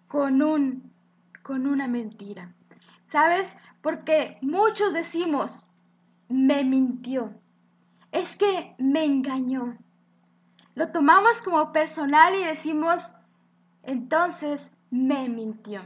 con, 0.09 0.43
un, 0.43 0.93
con 1.43 1.67
una 1.67 1.87
mentira. 1.87 2.55
¿Sabes? 3.07 3.57
Porque 3.81 4.39
muchos 4.43 4.93
decimos, 4.93 5.67
me 6.29 6.65
mintió. 6.65 7.33
Es 8.13 8.37
que 8.37 8.75
me 8.79 9.05
engañó. 9.05 9.79
Lo 10.75 10.91
tomamos 10.91 11.43
como 11.43 11.73
personal 11.73 12.35
y 12.35 12.45
decimos, 12.45 13.13
entonces 13.83 14.73
me 14.91 15.29
mintió. 15.29 15.83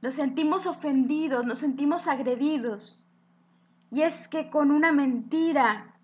Nos 0.00 0.16
sentimos 0.16 0.66
ofendidos, 0.66 1.46
nos 1.46 1.58
sentimos 1.58 2.06
agredidos. 2.06 3.02
Y 3.90 4.02
es 4.02 4.28
que 4.28 4.50
con 4.50 4.70
una 4.70 4.92
mentira, 4.92 5.94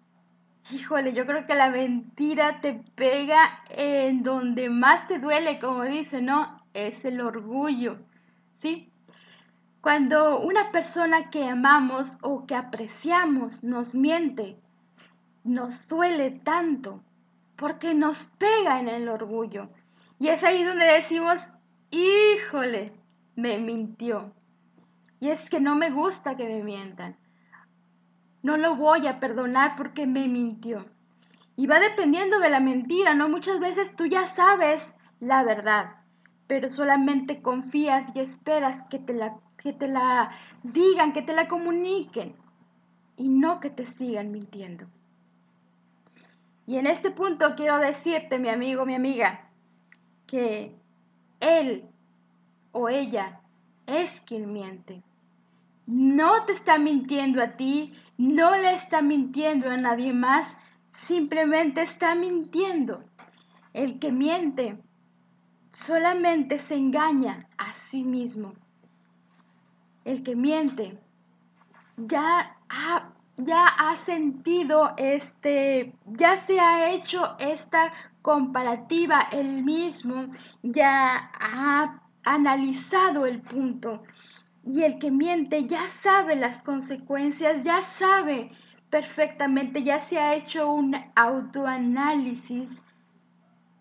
híjole, 0.70 1.12
yo 1.12 1.26
creo 1.26 1.46
que 1.46 1.54
la 1.54 1.70
mentira 1.70 2.60
te 2.60 2.82
pega 2.94 3.62
en 3.68 4.22
donde 4.22 4.70
más 4.70 5.06
te 5.06 5.18
duele, 5.18 5.58
como 5.58 5.84
dice, 5.84 6.22
¿no? 6.22 6.59
Es 6.74 7.04
el 7.04 7.20
orgullo, 7.20 7.98
¿sí? 8.56 8.92
Cuando 9.80 10.40
una 10.40 10.70
persona 10.72 11.30
que 11.30 11.48
amamos 11.48 12.18
o 12.22 12.46
que 12.46 12.54
apreciamos 12.54 13.64
nos 13.64 13.94
miente, 13.94 14.60
nos 15.42 15.88
duele 15.88 16.30
tanto 16.30 17.02
porque 17.56 17.94
nos 17.94 18.24
pega 18.38 18.78
en 18.78 18.88
el 18.88 19.08
orgullo. 19.08 19.68
Y 20.18 20.28
es 20.28 20.44
ahí 20.44 20.64
donde 20.64 20.84
decimos, 20.84 21.48
híjole, 21.90 22.92
me 23.36 23.58
mintió. 23.58 24.32
Y 25.18 25.28
es 25.28 25.48
que 25.48 25.60
no 25.60 25.76
me 25.76 25.90
gusta 25.90 26.36
que 26.36 26.46
me 26.46 26.62
mientan. 26.62 27.16
No 28.42 28.56
lo 28.56 28.76
voy 28.76 29.06
a 29.06 29.20
perdonar 29.20 29.76
porque 29.76 30.06
me 30.06 30.28
mintió. 30.28 30.86
Y 31.56 31.66
va 31.66 31.80
dependiendo 31.80 32.38
de 32.38 32.50
la 32.50 32.60
mentira, 32.60 33.14
¿no? 33.14 33.28
Muchas 33.28 33.60
veces 33.60 33.96
tú 33.96 34.06
ya 34.06 34.26
sabes 34.26 34.96
la 35.20 35.44
verdad, 35.44 35.96
pero 36.50 36.68
solamente 36.68 37.42
confías 37.42 38.10
y 38.16 38.18
esperas 38.18 38.82
que 38.90 38.98
te 38.98 39.14
la, 39.14 39.38
que 39.56 39.72
te 39.72 39.86
la 39.86 40.32
digan, 40.64 41.12
que 41.12 41.22
te 41.22 41.32
la 41.32 41.46
comuniquen 41.46 42.34
y 43.16 43.28
no 43.28 43.60
que 43.60 43.70
te 43.70 43.86
sigan 43.86 44.32
mintiendo. 44.32 44.86
Y 46.66 46.78
en 46.78 46.88
este 46.88 47.12
punto 47.12 47.54
quiero 47.54 47.78
decirte, 47.78 48.40
mi 48.40 48.48
amigo, 48.48 48.84
mi 48.84 48.96
amiga, 48.96 49.48
que 50.26 50.74
él 51.38 51.84
o 52.72 52.88
ella 52.88 53.38
es 53.86 54.20
quien 54.20 54.52
miente. 54.52 55.04
No 55.86 56.46
te 56.46 56.52
está 56.52 56.80
mintiendo 56.80 57.40
a 57.40 57.50
ti, 57.50 57.94
no 58.18 58.56
le 58.56 58.72
está 58.72 59.02
mintiendo 59.02 59.70
a 59.70 59.76
nadie 59.76 60.12
más, 60.12 60.56
simplemente 60.88 61.82
está 61.82 62.16
mintiendo. 62.16 63.04
El 63.72 64.00
que 64.00 64.10
miente 64.10 64.82
solamente 65.70 66.58
se 66.58 66.74
engaña 66.76 67.48
a 67.56 67.72
sí 67.72 68.04
mismo. 68.04 68.54
el 70.04 70.22
que 70.22 70.34
miente, 70.34 70.98
ya 71.96 72.56
ha, 72.68 73.10
ya 73.36 73.66
ha 73.66 73.96
sentido 73.96 74.94
este, 74.96 75.92
ya 76.06 76.36
se 76.36 76.58
ha 76.58 76.90
hecho 76.92 77.36
esta 77.38 77.92
comparativa 78.22 79.28
él 79.30 79.62
mismo, 79.62 80.32
ya 80.62 81.30
ha 81.38 82.00
analizado 82.24 83.26
el 83.26 83.40
punto. 83.40 84.02
Y 84.64 84.82
el 84.82 84.98
que 84.98 85.10
miente 85.10 85.66
ya 85.66 85.86
sabe 85.88 86.36
las 86.36 86.62
consecuencias, 86.62 87.64
ya 87.64 87.82
sabe 87.82 88.50
perfectamente, 88.90 89.82
ya 89.82 90.00
se 90.00 90.18
ha 90.18 90.34
hecho 90.34 90.72
un 90.72 90.96
autoanálisis 91.14 92.82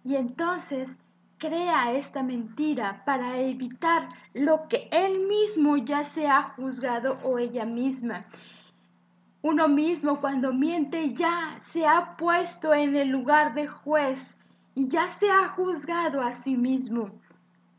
y 0.03 0.15
entonces 0.15 0.99
crea 1.39 1.93
esta 1.93 2.21
mentira 2.21 3.03
para 3.05 3.39
evitar 3.39 4.09
lo 4.33 4.67
que 4.67 4.89
él 4.91 5.21
mismo 5.21 5.77
ya 5.77 6.03
se 6.03 6.27
ha 6.27 6.43
juzgado 6.43 7.17
o 7.23 7.39
ella 7.39 7.65
misma. 7.65 8.25
Uno 9.41 9.69
mismo 9.69 10.19
cuando 10.19 10.51
miente 10.51 11.13
ya 11.13 11.55
se 11.59 11.87
ha 11.87 12.17
puesto 12.17 12.73
en 12.73 12.97
el 12.97 13.07
lugar 13.07 13.53
de 13.53 13.67
juez 13.67 14.37
y 14.75 14.89
ya 14.89 15.07
se 15.07 15.31
ha 15.31 15.47
juzgado 15.47 16.21
a 16.21 16.33
sí 16.33 16.57
mismo. 16.57 17.09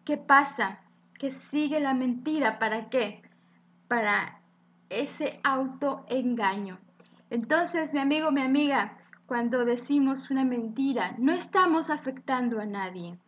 ¿Qué 0.07 0.17
pasa? 0.17 0.81
Que 1.19 1.31
sigue 1.31 1.81
la 1.81 1.93
mentira. 1.93 2.59
¿Para 2.59 2.89
qué? 2.89 3.21
Para 3.89 4.41
ese 4.89 5.39
autoengaño. 5.45 6.79
Entonces, 7.29 7.93
mi 7.93 8.01
amigo, 8.01 8.33
mi 8.33 8.41
amiga, 8.41 8.97
cuando 9.27 9.67
decimos 9.67 10.31
una 10.31 10.45
mentira, 10.45 11.15
no 11.19 11.33
estamos 11.33 11.91
afectando 11.91 12.59
a 12.59 12.65
nadie 12.65 13.19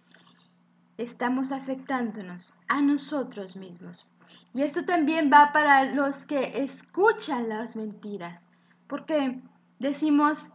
estamos 0.99 1.53
afectándonos 1.53 2.59
a 2.69 2.81
nosotros 2.83 3.57
mismos. 3.57 4.09
Y 4.55 4.63
esto 4.63 4.85
también 4.85 5.31
va 5.33 5.53
para 5.53 5.85
los 5.85 6.27
que 6.27 6.63
escuchan 6.63 7.49
las 7.49 7.77
mentiras, 7.77 8.49
porque 8.87 9.41
decimos, 9.79 10.55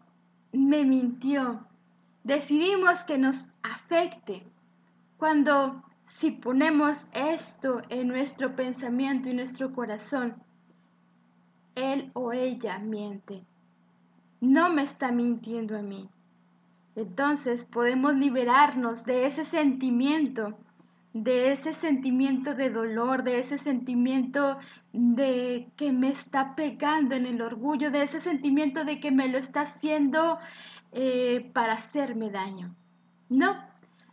me 0.51 0.85
mintió, 0.85 1.65
decidimos 2.23 3.03
que 3.03 3.17
nos 3.17 3.47
afecte, 3.63 4.45
cuando 5.17 5.83
si 6.05 6.31
ponemos 6.31 7.07
esto 7.11 7.81
en 7.89 8.07
nuestro 8.07 8.55
pensamiento 8.55 9.29
y 9.29 9.33
nuestro 9.33 9.73
corazón, 9.73 10.35
él 11.75 12.11
o 12.13 12.31
ella 12.33 12.79
miente, 12.79 13.43
no 14.39 14.69
me 14.69 14.83
está 14.83 15.11
mintiendo 15.11 15.77
a 15.77 15.81
mí, 15.81 16.09
entonces 16.97 17.65
podemos 17.65 18.15
liberarnos 18.15 19.05
de 19.05 19.27
ese 19.27 19.45
sentimiento, 19.45 20.57
de 21.13 21.51
ese 21.51 21.75
sentimiento 21.75 22.55
de 22.55 22.71
dolor, 22.71 23.23
de 23.23 23.37
ese 23.39 23.59
sentimiento 23.59 24.57
de 24.93 25.69
que 25.75 25.91
me 25.91 26.09
está 26.09 26.55
pegando 26.55 27.13
en 27.13 27.27
el 27.27 27.39
orgullo, 27.43 27.91
de 27.91 28.01
ese 28.01 28.19
sentimiento 28.19 28.83
de 28.83 28.99
que 28.99 29.11
me 29.11 29.27
lo 29.27 29.37
está 29.37 29.61
haciendo 29.61 30.39
eh, 30.91 31.51
para 31.53 31.73
hacerme 31.73 32.31
daño. 32.31 32.73
No, 33.29 33.55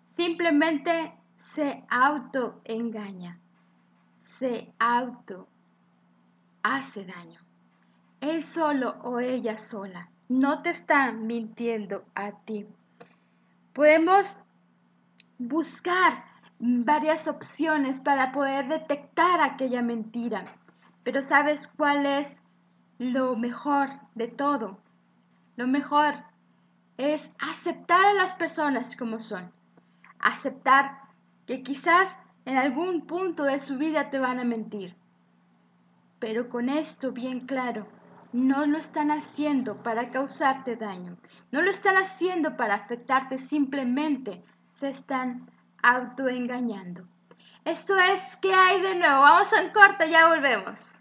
simplemente 0.04 1.14
se 1.38 1.84
autoengaña, 1.88 3.38
se 4.18 4.74
auto 4.78 5.48
hace 6.62 7.06
daño. 7.06 7.40
Él 8.20 8.42
solo 8.42 8.96
o 9.02 9.20
ella 9.20 9.56
sola 9.56 10.10
no 10.28 10.62
te 10.62 10.70
están 10.70 11.26
mintiendo 11.26 12.04
a 12.14 12.32
ti. 12.32 12.66
Podemos 13.72 14.38
buscar 15.38 16.24
varias 16.58 17.28
opciones 17.28 18.00
para 18.00 18.32
poder 18.32 18.68
detectar 18.68 19.40
aquella 19.40 19.82
mentira, 19.82 20.44
pero 21.02 21.22
¿sabes 21.22 21.66
cuál 21.66 22.06
es 22.06 22.42
lo 22.98 23.36
mejor 23.36 23.88
de 24.14 24.28
todo? 24.28 24.78
Lo 25.56 25.66
mejor 25.66 26.14
es 26.96 27.34
aceptar 27.38 28.04
a 28.04 28.14
las 28.14 28.32
personas 28.34 28.96
como 28.96 29.20
son, 29.20 29.52
aceptar 30.20 31.00
que 31.46 31.62
quizás 31.62 32.18
en 32.46 32.56
algún 32.56 33.06
punto 33.06 33.44
de 33.44 33.58
su 33.58 33.78
vida 33.78 34.10
te 34.10 34.18
van 34.18 34.38
a 34.38 34.44
mentir, 34.44 34.94
pero 36.18 36.48
con 36.48 36.68
esto 36.68 37.12
bien 37.12 37.40
claro, 37.40 37.86
no 38.34 38.66
lo 38.66 38.78
están 38.78 39.12
haciendo 39.12 39.84
para 39.84 40.10
causarte 40.10 40.74
daño, 40.74 41.16
no 41.52 41.62
lo 41.62 41.70
están 41.70 41.96
haciendo 41.96 42.56
para 42.56 42.74
afectarte, 42.74 43.38
simplemente 43.38 44.42
se 44.72 44.88
están 44.88 45.48
autoengañando. 45.84 47.06
Esto 47.64 47.96
es, 47.96 48.36
¿qué 48.42 48.52
hay 48.52 48.80
de 48.80 48.96
nuevo? 48.96 49.20
Vamos 49.20 49.52
a 49.52 49.62
un 49.62 49.70
corte, 49.70 50.10
ya 50.10 50.26
volvemos. 50.26 50.98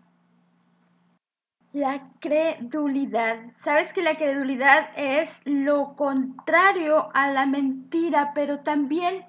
La 1.72 2.12
credulidad. 2.20 3.40
¿Sabes 3.58 3.94
que 3.94 4.04
la 4.04 4.16
credulidad 4.16 4.92
es 4.96 5.42
lo 5.44 5.96
contrario 5.96 7.10
a 7.16 7.32
la 7.32 7.48
mentira, 7.48 8.34
pero 8.36 8.60
también 8.60 9.26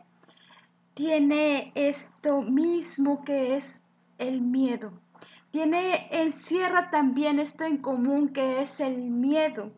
tiene 0.93 1.73
esto 1.75 2.43
mismo 2.43 3.25
que 3.25 3.57
es 3.57 3.83
el 4.19 4.43
miedo? 4.43 4.93
Tiene, 5.55 6.09
encierra 6.11 6.91
también 6.91 7.39
esto 7.39 7.63
en 7.63 7.77
común 7.77 8.31
que 8.31 8.61
es 8.61 8.81
el 8.81 9.09
miedo. 9.09 9.71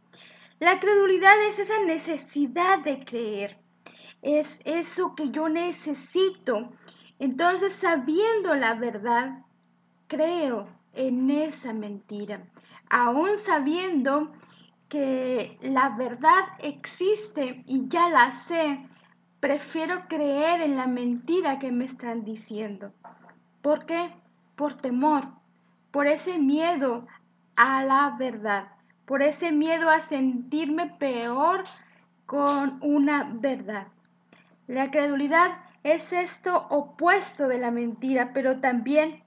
La 0.59 0.81
credulidad 0.81 1.39
es 1.47 1.59
esa 1.59 1.79
necesidad 1.81 2.79
de 2.79 3.05
creer, 3.05 3.59
es 4.23 4.63
eso 4.65 5.15
que 5.15 5.29
yo 5.29 5.51
necesito. 5.51 6.73
Entonces, 7.19 7.75
sabiendo 7.75 8.55
la 8.55 8.73
verdad, 8.73 9.45
creo 10.07 10.67
en 10.95 11.29
esa 11.29 11.75
mentira, 11.75 12.49
aún 12.89 13.39
sabiendo 13.39 14.33
que 14.89 15.59
la 15.61 15.91
verdad 15.91 16.45
existe 16.61 17.65
y 17.67 17.87
ya 17.87 18.09
la 18.09 18.33
sé, 18.33 18.89
prefiero 19.41 20.09
creer 20.09 20.63
en 20.63 20.75
la 20.75 20.87
mentira 20.87 21.59
que 21.59 21.71
me 21.71 21.85
están 21.85 22.25
diciendo. 22.25 22.95
¿Por 23.61 23.85
qué? 23.85 24.15
Por 24.55 24.73
temor, 24.73 25.37
por 25.97 26.09
ese 26.09 26.37
miedo 26.37 27.07
a 27.57 27.83
la 27.83 28.17
verdad, 28.19 28.69
por 29.07 29.23
ese 29.23 29.51
miedo 29.51 29.89
a 29.89 30.03
sentirme 30.03 30.95
peor 30.99 31.65
con 32.27 32.79
una 32.83 33.31
verdad. 33.33 33.87
La 34.67 34.91
credulidad 34.91 35.57
es 35.85 36.13
esto 36.13 36.67
opuesto 36.69 37.49
de 37.49 37.57
la 37.57 37.71
mentira, 37.71 38.35
pero 38.35 38.61
también 38.61 39.23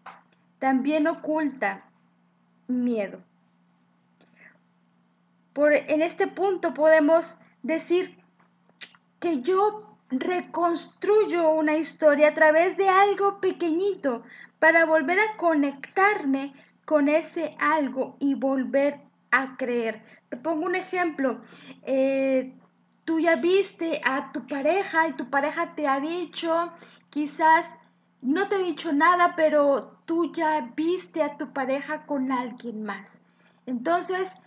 también 0.59 1.07
oculta 1.07 1.85
miedo. 2.67 3.19
Por, 5.53 5.73
en 5.73 6.03
este 6.03 6.27
punto 6.27 6.75
podemos 6.75 7.33
decir 7.63 8.15
que 9.19 9.41
yo 9.41 9.97
reconstruyo 10.11 11.49
una 11.49 11.77
historia 11.77 12.27
a 12.27 12.33
través 12.35 12.77
de 12.77 12.89
algo 12.89 13.41
pequeñito, 13.41 14.21
para 14.59 14.85
volver 14.85 15.19
a 15.19 15.37
conectarme 15.37 16.53
con 16.85 17.09
ese 17.09 17.55
algo 17.59 18.17
y 18.19 18.33
volver 18.33 18.99
a 19.31 19.57
creer. 19.57 20.03
Te 20.29 20.37
pongo 20.37 20.65
un 20.65 20.75
ejemplo. 20.75 21.41
Eh, 21.83 22.53
tú 23.05 23.19
ya 23.19 23.37
viste 23.37 24.01
a 24.03 24.31
tu 24.31 24.45
pareja 24.45 25.07
y 25.07 25.13
tu 25.13 25.29
pareja 25.29 25.73
te 25.75 25.87
ha 25.87 25.99
dicho, 25.99 26.71
quizás 27.09 27.75
no 28.21 28.47
te 28.47 28.55
ha 28.55 28.59
dicho 28.59 28.91
nada, 28.91 29.35
pero 29.35 29.99
tú 30.05 30.31
ya 30.33 30.71
viste 30.75 31.23
a 31.23 31.37
tu 31.37 31.53
pareja 31.53 32.05
con 32.05 32.31
alguien 32.31 32.83
más. 32.83 33.21
Entonces, 33.65 34.41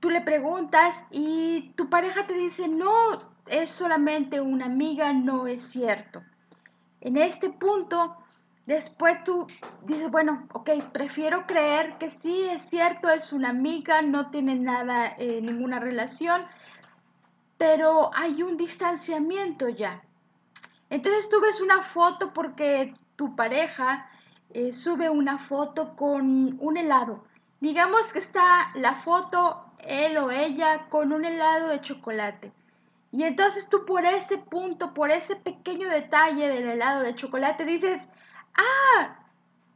tú 0.00 0.10
le 0.10 0.20
preguntas 0.20 1.06
y 1.10 1.72
tu 1.76 1.90
pareja 1.90 2.26
te 2.26 2.34
dice, 2.34 2.68
no, 2.68 2.92
es 3.46 3.70
solamente 3.70 4.40
una 4.40 4.66
amiga, 4.66 5.12
no 5.12 5.46
es 5.46 5.62
cierto. 5.62 6.22
En 7.00 7.16
este 7.16 7.50
punto, 7.50 8.16
Después 8.70 9.24
tú 9.24 9.48
dices, 9.82 10.12
bueno, 10.12 10.46
ok, 10.52 10.70
prefiero 10.92 11.44
creer 11.44 11.98
que 11.98 12.08
sí 12.08 12.42
es 12.42 12.62
cierto, 12.62 13.08
es 13.08 13.32
una 13.32 13.48
amiga, 13.48 14.00
no 14.00 14.30
tiene 14.30 14.54
nada, 14.54 15.16
eh, 15.18 15.40
ninguna 15.42 15.80
relación, 15.80 16.46
pero 17.58 18.12
hay 18.14 18.44
un 18.44 18.56
distanciamiento 18.56 19.68
ya. 19.68 20.04
Entonces 20.88 21.28
tú 21.28 21.40
ves 21.40 21.60
una 21.60 21.82
foto 21.82 22.32
porque 22.32 22.94
tu 23.16 23.34
pareja 23.34 24.08
eh, 24.50 24.72
sube 24.72 25.10
una 25.10 25.36
foto 25.36 25.96
con 25.96 26.56
un 26.60 26.76
helado. 26.76 27.24
Digamos 27.58 28.12
que 28.12 28.20
está 28.20 28.70
la 28.76 28.94
foto, 28.94 29.64
él 29.80 30.16
o 30.16 30.30
ella, 30.30 30.86
con 30.90 31.12
un 31.12 31.24
helado 31.24 31.70
de 31.70 31.80
chocolate. 31.80 32.52
Y 33.10 33.24
entonces 33.24 33.68
tú 33.68 33.84
por 33.84 34.04
ese 34.04 34.38
punto, 34.38 34.94
por 34.94 35.10
ese 35.10 35.34
pequeño 35.34 35.88
detalle 35.88 36.46
del 36.46 36.68
helado 36.68 37.00
de 37.00 37.16
chocolate, 37.16 37.64
dices, 37.64 38.06
Ah, 38.60 39.16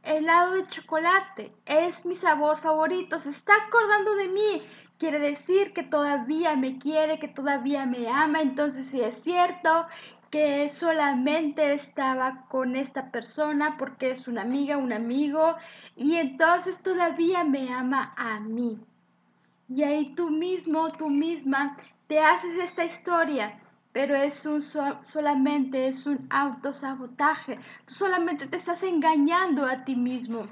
helado 0.03 0.53
de 0.53 0.65
chocolate. 0.67 1.53
Es 1.65 2.05
mi 2.05 2.15
sabor 2.15 2.57
favorito. 2.57 3.19
Se 3.19 3.29
está 3.29 3.53
acordando 3.67 4.15
de 4.15 4.27
mí. 4.27 4.61
Quiere 4.97 5.19
decir 5.19 5.73
que 5.73 5.83
todavía 5.83 6.55
me 6.55 6.77
quiere, 6.77 7.19
que 7.19 7.27
todavía 7.27 7.85
me 7.85 8.07
ama. 8.07 8.41
Entonces, 8.41 8.85
si 8.87 9.01
es 9.01 9.15
cierto 9.21 9.87
que 10.29 10.67
solamente 10.69 11.73
estaba 11.73 12.45
con 12.49 12.75
esta 12.75 13.11
persona 13.11 13.77
porque 13.77 14.11
es 14.11 14.27
una 14.27 14.41
amiga, 14.41 14.77
un 14.77 14.91
amigo, 14.91 15.55
y 15.95 16.15
entonces 16.15 16.83
todavía 16.83 17.43
me 17.43 17.71
ama 17.73 18.13
a 18.17 18.39
mí. 18.39 18.79
Y 19.69 19.83
ahí 19.83 20.13
tú 20.13 20.29
mismo, 20.29 20.91
tú 20.91 21.09
misma, 21.09 21.77
te 22.07 22.19
haces 22.19 22.55
esta 22.55 22.83
historia, 22.83 23.59
pero 23.95 24.13
es 24.13 24.45
un 24.45 24.61
solamente 24.61 25.87
es 25.87 26.05
un 26.05 26.27
autosabotaje. 26.29 27.55
Tú 27.85 27.93
solamente 27.93 28.45
te 28.45 28.57
estás 28.57 28.83
engañando 28.83 29.65
a 29.65 29.85
ti 29.85 29.95
mismo, 29.95 30.47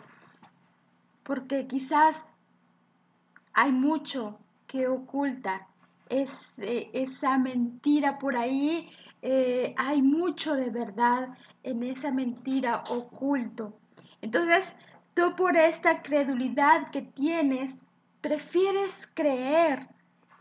porque 1.23 1.67
quizás 1.67 2.29
hay 3.51 3.73
mucho 3.73 4.39
que 4.65 4.88
oculta 4.88 5.67
esa 6.08 7.38
mentira 7.38 8.17
por 8.17 8.38
ahí 8.38 8.89
eh, 9.21 9.75
hay 9.77 10.01
mucho 10.01 10.56
de 10.56 10.69
verdad 10.69 11.38
en 11.63 11.84
esa 11.84 12.13
mentira 12.13 12.82
oculto. 12.91 13.77
Entonces, 14.21 14.79
tú 15.13 15.36
por 15.36 15.58
esta 15.58 16.01
credulidad 16.01 16.91
que 16.91 17.01
tienes, 17.01 17.82
prefieres 18.21 19.06
creer 19.13 19.89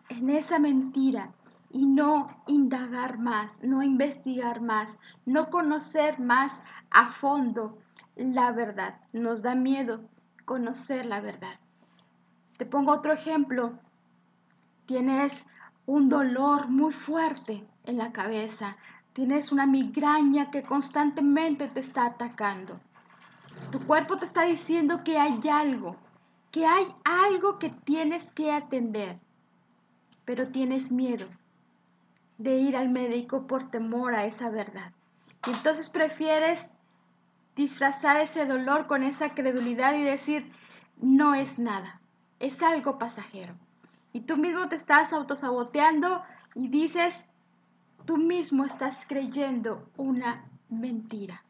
en 0.08 0.30
esa 0.30 0.60
mentira 0.60 1.32
y 1.72 1.86
no 1.86 2.26
indagar 2.46 3.18
más, 3.18 3.64
no 3.64 3.82
investigar 3.82 4.60
más, 4.60 5.00
no 5.24 5.48
conocer 5.48 6.20
más 6.20 6.62
a 6.90 7.08
fondo 7.08 7.78
la 8.14 8.52
verdad. 8.52 9.00
Nos 9.12 9.42
da 9.42 9.54
miedo 9.54 10.02
conocer 10.44 11.06
la 11.06 11.20
verdad. 11.20 11.58
Te 12.58 12.66
pongo 12.66 12.92
otro 12.92 13.12
ejemplo. 13.14 13.78
Tienes 14.84 15.46
un 15.86 16.10
dolor 16.10 16.68
muy 16.68 16.92
fuerte 16.92 17.66
en 17.84 17.96
la 17.96 18.12
cabeza, 18.12 18.76
tienes 19.14 19.50
una 19.50 19.66
migraña 19.66 20.50
que 20.50 20.62
constantemente 20.62 21.68
te 21.68 21.80
está 21.80 22.06
atacando. 22.06 22.78
Tu 23.70 23.80
cuerpo 23.80 24.18
te 24.18 24.26
está 24.26 24.42
diciendo 24.42 25.02
que 25.02 25.18
hay 25.18 25.40
algo, 25.50 25.96
que 26.50 26.66
hay 26.66 26.86
algo 27.04 27.58
que 27.58 27.70
tienes 27.70 28.32
que 28.32 28.52
atender, 28.52 29.18
pero 30.24 30.48
tienes 30.48 30.92
miedo 30.92 31.26
de 32.42 32.56
ir 32.56 32.76
al 32.76 32.88
médico 32.88 33.46
por 33.46 33.70
temor 33.70 34.14
a 34.14 34.24
esa 34.24 34.50
verdad. 34.50 34.92
Y 35.46 35.50
entonces 35.50 35.90
prefieres 35.90 36.74
disfrazar 37.54 38.16
ese 38.16 38.46
dolor 38.46 38.86
con 38.86 39.02
esa 39.02 39.34
credulidad 39.34 39.94
y 39.94 40.02
decir, 40.02 40.52
no 41.00 41.34
es 41.34 41.58
nada, 41.58 42.00
es 42.40 42.62
algo 42.62 42.98
pasajero. 42.98 43.54
Y 44.12 44.20
tú 44.20 44.36
mismo 44.36 44.68
te 44.68 44.76
estás 44.76 45.12
autosaboteando 45.12 46.22
y 46.54 46.68
dices, 46.68 47.28
tú 48.04 48.16
mismo 48.16 48.64
estás 48.64 49.06
creyendo 49.06 49.88
una 49.96 50.44
mentira. 50.68 51.42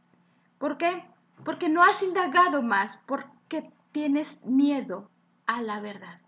¿Por 0.59 0.79
qué? 0.79 1.05
Porque 1.45 1.69
no 1.69 1.83
has 1.83 2.03
indagado 2.03 2.63
más, 2.63 2.97
porque 3.07 3.73
tienes 3.91 4.45
miedo 4.45 5.11
a 5.47 5.61
la 5.63 5.81
verdad. 5.81 6.21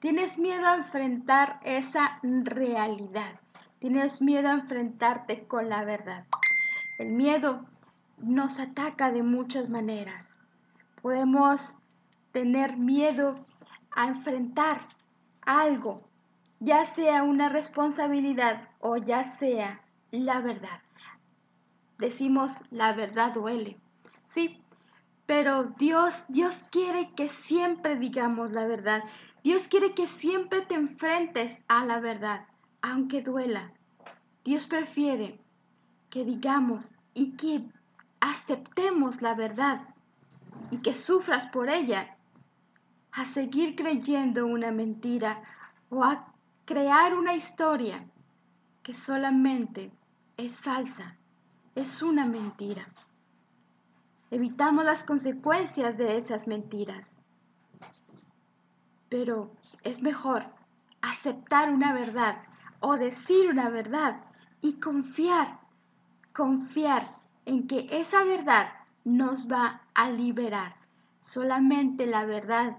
Tienes 0.00 0.38
miedo 0.38 0.66
a 0.66 0.76
enfrentar 0.76 1.60
esa 1.62 2.18
realidad. 2.22 3.41
Tienes 3.82 4.22
miedo 4.22 4.48
a 4.48 4.52
enfrentarte 4.52 5.48
con 5.48 5.68
la 5.68 5.82
verdad. 5.82 6.24
El 6.98 7.10
miedo 7.10 7.66
nos 8.16 8.60
ataca 8.60 9.10
de 9.10 9.24
muchas 9.24 9.70
maneras. 9.70 10.38
Podemos 11.02 11.74
tener 12.30 12.76
miedo 12.76 13.44
a 13.90 14.06
enfrentar 14.06 14.78
algo, 15.40 16.00
ya 16.60 16.86
sea 16.86 17.24
una 17.24 17.48
responsabilidad 17.48 18.68
o 18.78 18.98
ya 18.98 19.24
sea 19.24 19.80
la 20.12 20.40
verdad. 20.40 20.80
Decimos 21.98 22.70
la 22.70 22.92
verdad 22.92 23.34
duele, 23.34 23.80
sí, 24.26 24.62
pero 25.26 25.64
Dios, 25.64 26.26
Dios 26.28 26.66
quiere 26.70 27.10
que 27.16 27.28
siempre 27.28 27.96
digamos 27.96 28.52
la 28.52 28.64
verdad. 28.64 29.02
Dios 29.42 29.66
quiere 29.66 29.92
que 29.92 30.06
siempre 30.06 30.60
te 30.60 30.76
enfrentes 30.76 31.62
a 31.66 31.84
la 31.84 31.98
verdad, 31.98 32.46
aunque 32.82 33.22
duela. 33.22 33.72
Dios 34.44 34.66
prefiere 34.66 35.40
que 36.10 36.24
digamos 36.24 36.96
y 37.14 37.32
que 37.36 37.64
aceptemos 38.20 39.22
la 39.22 39.34
verdad 39.34 39.88
y 40.70 40.78
que 40.78 40.94
sufras 40.94 41.46
por 41.46 41.70
ella 41.70 42.16
a 43.12 43.24
seguir 43.24 43.76
creyendo 43.76 44.46
una 44.46 44.72
mentira 44.72 45.42
o 45.90 46.02
a 46.02 46.26
crear 46.64 47.14
una 47.14 47.34
historia 47.34 48.04
que 48.82 48.94
solamente 48.94 49.92
es 50.36 50.60
falsa, 50.60 51.16
es 51.74 52.02
una 52.02 52.26
mentira. 52.26 52.88
Evitamos 54.30 54.84
las 54.84 55.04
consecuencias 55.04 55.98
de 55.98 56.16
esas 56.16 56.48
mentiras. 56.48 57.18
Pero 59.10 59.52
es 59.84 60.00
mejor 60.00 60.46
aceptar 61.02 61.70
una 61.70 61.92
verdad 61.92 62.42
o 62.82 62.96
decir 62.96 63.48
una 63.48 63.70
verdad 63.70 64.20
y 64.60 64.74
confiar, 64.74 65.60
confiar 66.34 67.16
en 67.46 67.66
que 67.66 67.88
esa 67.90 68.24
verdad 68.24 68.72
nos 69.04 69.50
va 69.50 69.82
a 69.94 70.10
liberar. 70.10 70.76
Solamente 71.20 72.06
la 72.06 72.24
verdad 72.24 72.76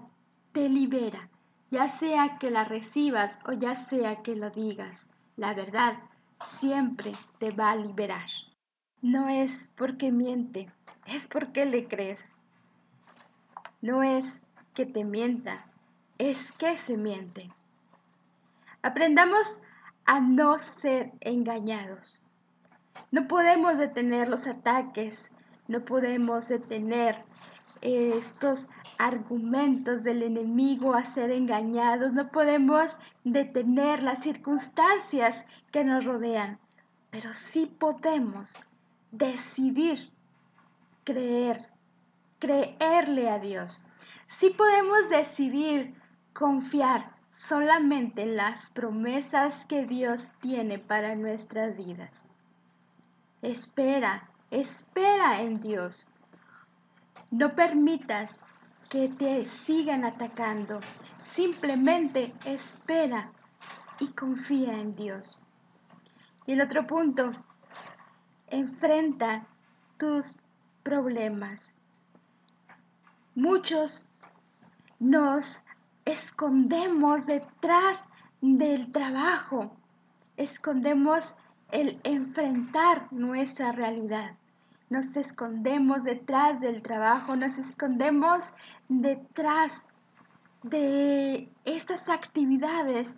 te 0.52 0.68
libera, 0.68 1.28
ya 1.70 1.88
sea 1.88 2.38
que 2.38 2.50
la 2.50 2.64
recibas 2.64 3.40
o 3.46 3.52
ya 3.52 3.74
sea 3.74 4.22
que 4.22 4.36
lo 4.36 4.50
digas. 4.50 5.08
La 5.36 5.54
verdad 5.54 5.96
siempre 6.44 7.12
te 7.38 7.50
va 7.50 7.72
a 7.72 7.76
liberar. 7.76 8.28
No 9.00 9.28
es 9.28 9.74
porque 9.76 10.12
miente, 10.12 10.70
es 11.06 11.26
porque 11.26 11.64
le 11.64 11.88
crees. 11.88 12.34
No 13.80 14.02
es 14.02 14.42
que 14.74 14.86
te 14.86 15.04
mienta, 15.04 15.66
es 16.18 16.52
que 16.52 16.76
se 16.76 16.96
miente. 16.96 17.50
Aprendamos 18.82 19.60
a 20.06 20.20
no 20.20 20.58
ser 20.58 21.12
engañados. 21.20 22.20
No 23.10 23.26
podemos 23.26 23.78
detener 23.78 24.28
los 24.28 24.46
ataques, 24.46 25.32
no 25.68 25.84
podemos 25.84 26.48
detener 26.48 27.24
estos 27.80 28.68
argumentos 28.98 30.02
del 30.02 30.22
enemigo 30.22 30.94
a 30.94 31.04
ser 31.04 31.30
engañados, 31.30 32.12
no 32.12 32.30
podemos 32.30 32.98
detener 33.24 34.02
las 34.02 34.22
circunstancias 34.22 35.44
que 35.70 35.84
nos 35.84 36.04
rodean, 36.04 36.58
pero 37.10 37.34
sí 37.34 37.66
podemos 37.66 38.66
decidir 39.10 40.10
creer, 41.04 41.68
creerle 42.38 43.28
a 43.28 43.38
Dios. 43.38 43.80
Sí 44.26 44.50
podemos 44.50 45.08
decidir 45.10 45.94
confiar 46.32 47.13
solamente 47.34 48.22
en 48.22 48.36
las 48.36 48.70
promesas 48.70 49.66
que 49.66 49.84
Dios 49.84 50.30
tiene 50.40 50.78
para 50.78 51.16
nuestras 51.16 51.76
vidas. 51.76 52.28
Espera, 53.42 54.30
espera 54.52 55.40
en 55.40 55.60
Dios. 55.60 56.08
No 57.32 57.56
permitas 57.56 58.44
que 58.88 59.08
te 59.08 59.44
sigan 59.46 60.04
atacando. 60.04 60.78
Simplemente 61.18 62.32
espera 62.44 63.32
y 63.98 64.08
confía 64.12 64.74
en 64.74 64.94
Dios. 64.94 65.42
Y 66.46 66.52
el 66.52 66.60
otro 66.60 66.86
punto, 66.86 67.32
enfrenta 68.46 69.44
tus 69.98 70.42
problemas. 70.84 71.74
Muchos 73.34 74.06
nos 75.00 75.64
escondemos 76.04 77.26
detrás 77.26 78.02
del 78.40 78.92
trabajo, 78.92 79.76
escondemos 80.36 81.36
el 81.70 82.00
enfrentar 82.04 83.08
nuestra 83.12 83.72
realidad 83.72 84.36
nos 84.90 85.16
escondemos 85.16 86.04
detrás 86.04 86.60
del 86.60 86.82
trabajo, 86.82 87.36
nos 87.36 87.58
escondemos 87.58 88.54
detrás 88.88 89.88
de 90.62 91.50
estas 91.64 92.08
actividades 92.08 93.16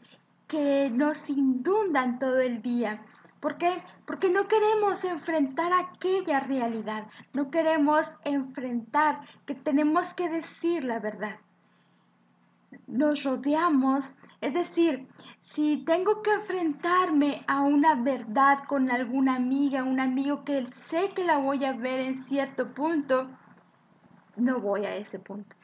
que 0.48 0.90
nos 0.90 1.28
inundan 1.28 2.18
todo 2.18 2.40
el 2.40 2.62
día. 2.62 3.02
¿Por 3.40 3.58
qué? 3.58 3.82
Porque 4.06 4.30
no 4.30 4.48
queremos 4.48 5.04
enfrentar 5.04 5.72
aquella 5.72 6.40
realidad, 6.40 7.06
no 7.34 7.50
queremos 7.50 8.16
enfrentar 8.24 9.20
que 9.44 9.54
tenemos 9.54 10.14
que 10.14 10.28
decir 10.28 10.84
la 10.84 10.98
verdad. 10.98 11.36
Nos 12.86 13.24
rodeamos 13.24 14.14
es 14.40 14.52
decir, 14.52 15.08
si 15.38 15.78
tengo 15.78 16.22
que 16.22 16.32
enfrentarme 16.32 17.42
a 17.46 17.62
una 17.62 17.94
verdad 17.94 18.64
con 18.68 18.90
alguna 18.90 19.36
amiga, 19.36 19.82
un 19.82 19.98
amigo 19.98 20.44
que 20.44 20.64
sé 20.72 21.10
que 21.14 21.24
la 21.24 21.38
voy 21.38 21.64
a 21.64 21.72
ver 21.72 22.00
en 22.00 22.14
cierto 22.14 22.72
punto, 22.74 23.30
no 24.36 24.60
voy 24.60 24.84
a 24.84 24.94
ese 24.94 25.18
punto. 25.18 25.56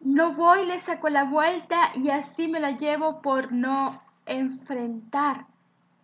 No 0.00 0.34
voy, 0.34 0.66
le 0.66 0.78
saco 0.78 1.08
la 1.08 1.24
vuelta 1.24 1.90
y 1.94 2.10
así 2.10 2.46
me 2.46 2.60
la 2.60 2.72
llevo 2.72 3.22
por 3.22 3.52
no 3.52 4.02
enfrentar 4.26 5.46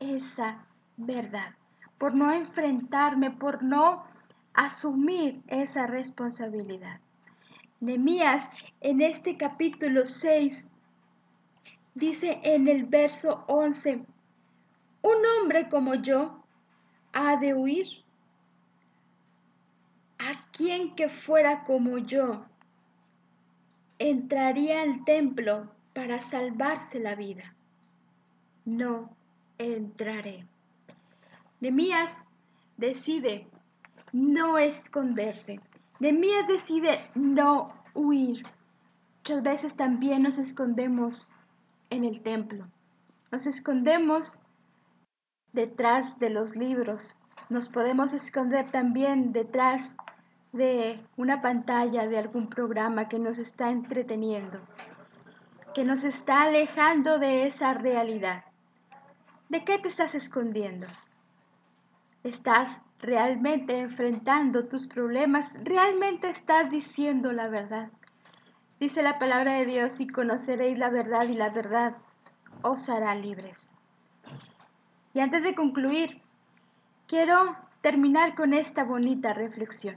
esa 0.01 0.65
verdad, 0.97 1.55
por 1.99 2.15
no 2.15 2.33
enfrentarme, 2.33 3.31
por 3.31 3.63
no 3.63 4.05
asumir 4.55 5.43
esa 5.47 5.87
responsabilidad. 5.87 7.02
Nemías 7.83 8.49
en 8.81 9.01
este 9.01 9.37
capítulo 9.37 10.07
6 10.07 10.77
dice 11.97 12.41
en 12.45 12.69
el 12.69 12.85
verso 12.85 13.45
11, 13.49 14.05
un 15.03 15.17
hombre 15.27 15.69
como 15.69 15.97
yo 15.97 16.45
ha 17.13 17.37
de 17.39 17.55
huir. 17.55 17.89
¿A 20.21 20.31
quien 20.53 20.95
que 20.95 21.09
fuera 21.09 21.65
como 21.65 21.99
yo 21.99 22.47
entraría 23.99 24.83
al 24.83 25.05
templo 25.05 25.69
para 25.93 26.21
salvarse 26.21 27.01
la 27.01 27.17
vida? 27.17 27.53
No 28.65 29.11
entraré. 29.59 30.47
Nemías 31.59 32.27
decide 32.77 33.49
no 34.13 34.57
esconderse. 34.57 35.59
Nemías 36.03 36.49
decide 36.49 36.99
no 37.15 37.73
huir. 37.95 38.43
Muchas 39.19 39.43
veces 39.45 39.77
también 39.77 40.25
nos 40.25 40.37
escondemos 40.37 41.31
en 41.91 42.03
el 42.03 42.25
templo. 42.25 42.67
Nos 43.31 43.47
escondemos 43.47 44.43
detrás 45.53 46.19
de 46.19 46.31
los 46.31 46.57
libros. 46.57 47.21
Nos 47.51 47.69
podemos 47.69 48.15
esconder 48.15 48.69
también 48.73 49.33
detrás 49.33 49.95
de 50.51 51.01
una 51.17 51.41
pantalla 51.41 52.09
de 52.09 52.19
algún 52.19 52.49
programa 52.49 53.09
que 53.09 53.21
nos 53.21 53.39
está 53.39 53.71
entreteniendo, 53.71 54.59
que 55.73 55.85
nos 55.85 56.03
está 56.03 56.43
alejando 56.43 57.21
de 57.21 57.47
esa 57.47 57.75
realidad. 57.75 58.43
¿De 59.49 59.65
qué 59.65 59.79
te 59.79 59.87
estás 59.87 60.17
escondiendo? 60.17 60.89
¿Estás 62.25 62.83
realmente 63.03 63.79
enfrentando 63.79 64.63
tus 64.63 64.87
problemas? 64.87 65.59
¿Realmente 65.63 66.31
estás 66.31 66.71
diciendo 66.71 67.33
la 67.33 67.49
verdad? 67.49 67.91
Dice 68.81 69.03
la 69.03 69.19
palabra 69.19 69.55
de 69.55 69.67
Dios 69.67 70.01
y 70.01 70.07
conoceréis 70.07 70.79
la 70.79 70.89
verdad 70.89 71.25
y 71.29 71.35
la 71.35 71.51
verdad 71.51 71.97
os 72.63 72.89
hará 72.89 73.15
libres. 73.15 73.75
Y 75.15 75.21
antes 75.21 75.43
de 75.43 75.55
concluir, 75.55 76.23
quiero 77.07 77.57
terminar 77.81 78.35
con 78.35 78.55
esta 78.55 78.85
bonita 78.85 79.35
reflexión. 79.35 79.97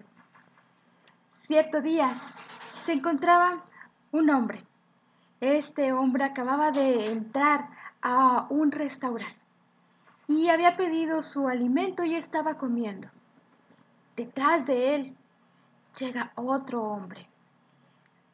Cierto 1.27 1.81
día 1.81 2.19
se 2.81 2.93
encontraba 2.93 3.63
un 4.11 4.29
hombre. 4.29 4.63
Este 5.41 5.93
hombre 5.93 6.23
acababa 6.23 6.71
de 6.71 7.11
entrar 7.11 7.69
a 8.01 8.47
un 8.49 8.71
restaurante 8.71 9.44
y 10.27 10.49
había 10.49 10.75
pedido 10.75 11.21
su 11.21 11.47
alimento 11.47 12.03
y 12.03 12.15
estaba 12.15 12.57
comiendo. 12.57 13.09
Detrás 14.15 14.65
de 14.65 14.95
él 14.95 15.17
llega 15.97 16.31
otro 16.35 16.83
hombre, 16.83 17.27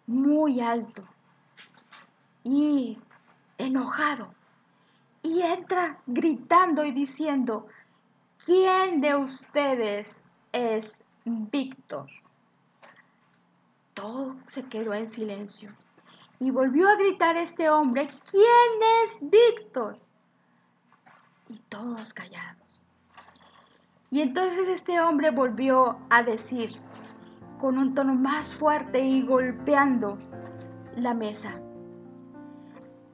muy 0.07 0.61
alto 0.61 1.03
y 2.43 2.97
enojado, 3.57 4.33
y 5.23 5.41
entra 5.41 5.99
gritando 6.07 6.83
y 6.83 6.91
diciendo, 6.91 7.67
¿quién 8.43 9.01
de 9.01 9.15
ustedes 9.15 10.23
es 10.51 11.03
Víctor? 11.25 12.09
Todo 13.93 14.35
se 14.47 14.63
quedó 14.63 14.93
en 14.93 15.07
silencio. 15.07 15.75
Y 16.39 16.49
volvió 16.49 16.89
a 16.89 16.95
gritar 16.95 17.37
este 17.37 17.69
hombre, 17.69 18.09
¿quién 18.31 19.03
es 19.03 19.21
Víctor? 19.21 19.99
Y 21.51 21.59
todos 21.69 22.13
callados. 22.13 22.81
Y 24.09 24.21
entonces 24.21 24.67
este 24.67 24.99
hombre 25.01 25.31
volvió 25.31 25.99
a 26.09 26.23
decir, 26.23 26.79
con 27.59 27.77
un 27.77 27.93
tono 27.93 28.15
más 28.15 28.55
fuerte 28.55 28.99
y 28.99 29.21
golpeando 29.21 30.17
la 30.95 31.13
mesa, 31.13 31.59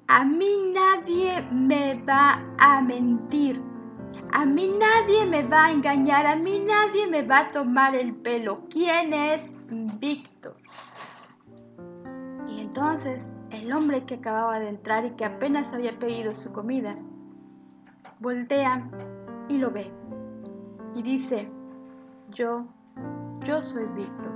a 0.07 0.23
mí 0.23 0.71
nadie 0.73 1.45
me 1.51 2.01
va 2.03 2.41
a 2.57 2.81
mentir, 2.81 3.61
a 4.31 4.45
mí 4.45 4.71
nadie 4.79 5.25
me 5.25 5.43
va 5.43 5.65
a 5.65 5.71
engañar, 5.71 6.25
a 6.25 6.35
mí 6.35 6.63
nadie 6.65 7.07
me 7.07 7.23
va 7.23 7.39
a 7.39 7.51
tomar 7.51 7.95
el 7.95 8.15
pelo. 8.15 8.63
¿Quién 8.69 9.13
es 9.13 9.53
Víctor? 9.99 10.55
Y 12.47 12.61
entonces 12.61 13.33
el 13.49 13.71
hombre 13.73 14.05
que 14.05 14.15
acababa 14.15 14.59
de 14.59 14.69
entrar 14.69 15.05
y 15.05 15.11
que 15.11 15.25
apenas 15.25 15.73
había 15.73 15.99
pedido 15.99 16.33
su 16.33 16.53
comida, 16.53 16.97
voltea 18.19 18.89
y 19.49 19.57
lo 19.57 19.71
ve. 19.71 19.91
Y 20.95 21.01
dice, 21.01 21.49
yo, 22.29 22.65
yo 23.43 23.61
soy 23.61 23.85
Víctor. 23.95 24.33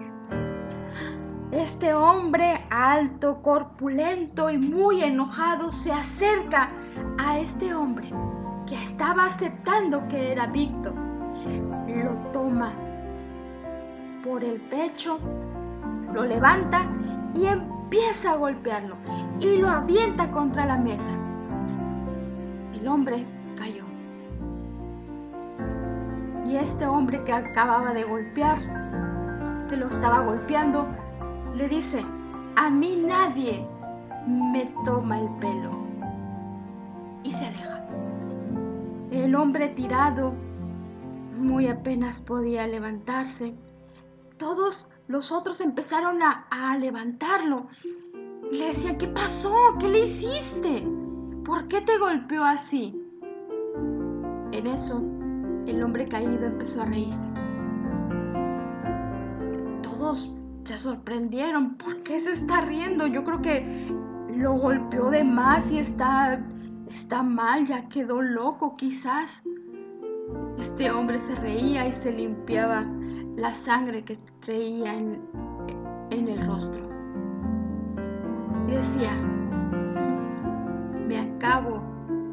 Este 1.51 1.93
hombre 1.93 2.65
alto, 2.69 3.41
corpulento 3.41 4.49
y 4.49 4.57
muy 4.57 5.03
enojado 5.03 5.69
se 5.69 5.91
acerca 5.91 6.69
a 7.19 7.39
este 7.39 7.73
hombre 7.73 8.09
que 8.65 8.81
estaba 8.81 9.25
aceptando 9.25 10.07
que 10.07 10.31
era 10.31 10.47
Víctor. 10.47 10.93
Lo 11.87 12.13
toma 12.31 12.71
por 14.23 14.43
el 14.43 14.61
pecho, 14.61 15.19
lo 16.13 16.23
levanta 16.23 16.89
y 17.35 17.47
empieza 17.47 18.31
a 18.31 18.37
golpearlo 18.37 18.95
y 19.41 19.57
lo 19.57 19.69
avienta 19.69 20.31
contra 20.31 20.65
la 20.65 20.77
mesa. 20.77 21.11
El 22.79 22.87
hombre 22.87 23.25
y 26.45 26.55
este 26.55 26.87
hombre 26.87 27.23
que 27.23 27.33
acababa 27.33 27.93
de 27.93 28.03
golpear, 28.03 28.57
que 29.69 29.77
lo 29.77 29.87
estaba 29.87 30.21
golpeando, 30.21 30.87
le 31.55 31.67
dice, 31.69 32.03
a 32.55 32.69
mí 32.69 33.03
nadie 33.05 33.67
me 34.27 34.65
toma 34.85 35.19
el 35.19 35.29
pelo. 35.35 35.71
Y 37.23 37.31
se 37.31 37.45
aleja. 37.45 37.85
El 39.11 39.35
hombre 39.35 39.69
tirado, 39.69 40.33
muy 41.37 41.67
apenas 41.67 42.19
podía 42.19 42.67
levantarse. 42.67 43.55
Todos 44.37 44.91
los 45.07 45.31
otros 45.31 45.61
empezaron 45.61 46.23
a, 46.23 46.47
a 46.49 46.77
levantarlo. 46.77 47.67
Le 48.51 48.67
decían, 48.67 48.97
¿qué 48.97 49.07
pasó? 49.07 49.53
¿Qué 49.79 49.87
le 49.87 50.05
hiciste? 50.05 50.87
¿Por 51.45 51.67
qué 51.67 51.81
te 51.81 51.97
golpeó 51.97 52.43
así? 52.43 52.97
En 54.51 54.67
eso 54.67 55.01
el 55.67 55.83
hombre 55.83 56.07
caído 56.07 56.45
empezó 56.45 56.81
a 56.81 56.85
reírse. 56.85 57.27
Todos 59.83 60.35
se 60.63 60.77
sorprendieron. 60.77 61.75
¿Por 61.75 62.03
qué 62.03 62.19
se 62.19 62.31
está 62.31 62.61
riendo? 62.61 63.07
Yo 63.07 63.23
creo 63.23 63.41
que 63.41 63.87
lo 64.35 64.53
golpeó 64.53 65.09
de 65.09 65.23
más 65.23 65.71
y 65.71 65.79
está, 65.79 66.43
está 66.89 67.23
mal, 67.23 67.65
ya 67.65 67.87
quedó 67.89 68.21
loco 68.21 68.75
quizás. 68.75 69.43
Este 70.57 70.91
hombre 70.91 71.19
se 71.19 71.35
reía 71.35 71.87
y 71.87 71.93
se 71.93 72.11
limpiaba 72.11 72.85
la 73.35 73.53
sangre 73.53 74.03
que 74.03 74.17
traía 74.39 74.93
en, 74.93 75.21
en 76.11 76.27
el 76.27 76.45
rostro. 76.45 76.83
Y 78.67 78.71
decía, 78.71 79.11
me 81.07 81.19
acabo 81.19 81.81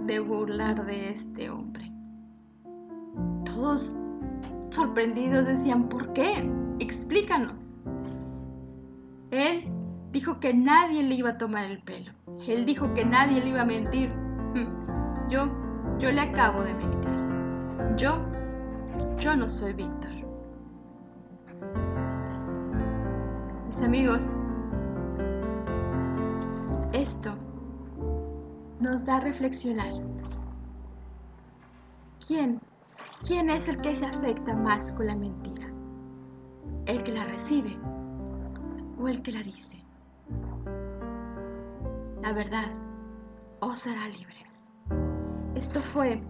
de 0.07 0.21
burlar 0.21 0.85
de 0.87 1.11
este 1.11 1.51
hombre 1.51 1.88
todos 3.59 3.99
sorprendidos 4.71 5.44
decían, 5.44 5.88
¿por 5.88 6.12
qué? 6.12 6.49
Explícanos. 6.79 7.75
Él 9.33 9.64
dijo 10.12 10.38
que 10.38 10.55
nadie 10.55 11.03
le 11.03 11.16
iba 11.16 11.31
a 11.31 11.38
tomar 11.38 11.64
el 11.64 11.83
pelo. 11.83 12.12
Él 12.47 12.64
dijo 12.64 12.94
que 12.94 13.05
nadie 13.05 13.40
le 13.40 13.49
iba 13.49 13.62
a 13.62 13.64
mentir. 13.64 14.11
Hmm. 14.55 15.29
Yo, 15.29 15.51
yo 15.99 16.12
le 16.12 16.21
acabo 16.21 16.62
de 16.62 16.73
mentir. 16.73 17.97
Yo, 17.97 18.21
yo 19.18 19.35
no 19.35 19.49
soy 19.49 19.73
Víctor. 19.73 20.12
Mis 23.66 23.81
amigos, 23.81 24.37
esto 26.92 27.35
nos 28.79 29.05
da 29.05 29.16
a 29.16 29.21
reflexionar. 29.21 29.92
¿Quién 32.25 32.61
¿Quién 33.27 33.51
es 33.51 33.68
el 33.68 33.81
que 33.81 33.94
se 33.94 34.07
afecta 34.07 34.55
más 34.55 34.92
con 34.92 35.07
la 35.07 35.14
mentira? 35.14 35.71
¿El 36.87 37.03
que 37.03 37.12
la 37.12 37.25
recibe 37.25 37.77
o 38.99 39.09
el 39.09 39.23
que 39.23 39.33
la 39.33 39.42
dice? 39.42 39.85
La 42.23 42.33
verdad 42.33 42.73
os 43.61 43.87
hará 43.87 44.09
libres. 44.09 44.71
Esto 45.55 45.81
fue 45.81 46.23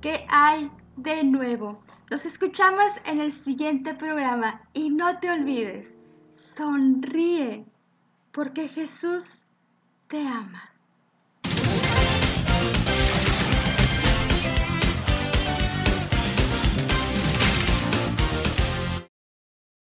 ¿Qué 0.00 0.24
hay 0.28 0.70
de 0.96 1.24
nuevo? 1.24 1.82
Nos 2.08 2.24
escuchamos 2.24 3.00
en 3.04 3.20
el 3.20 3.32
siguiente 3.32 3.94
programa 3.94 4.62
y 4.72 4.90
no 4.90 5.18
te 5.18 5.28
olvides, 5.28 5.98
sonríe 6.32 7.66
porque 8.30 8.68
Jesús 8.68 9.44
te 10.06 10.24
ama. 10.24 10.70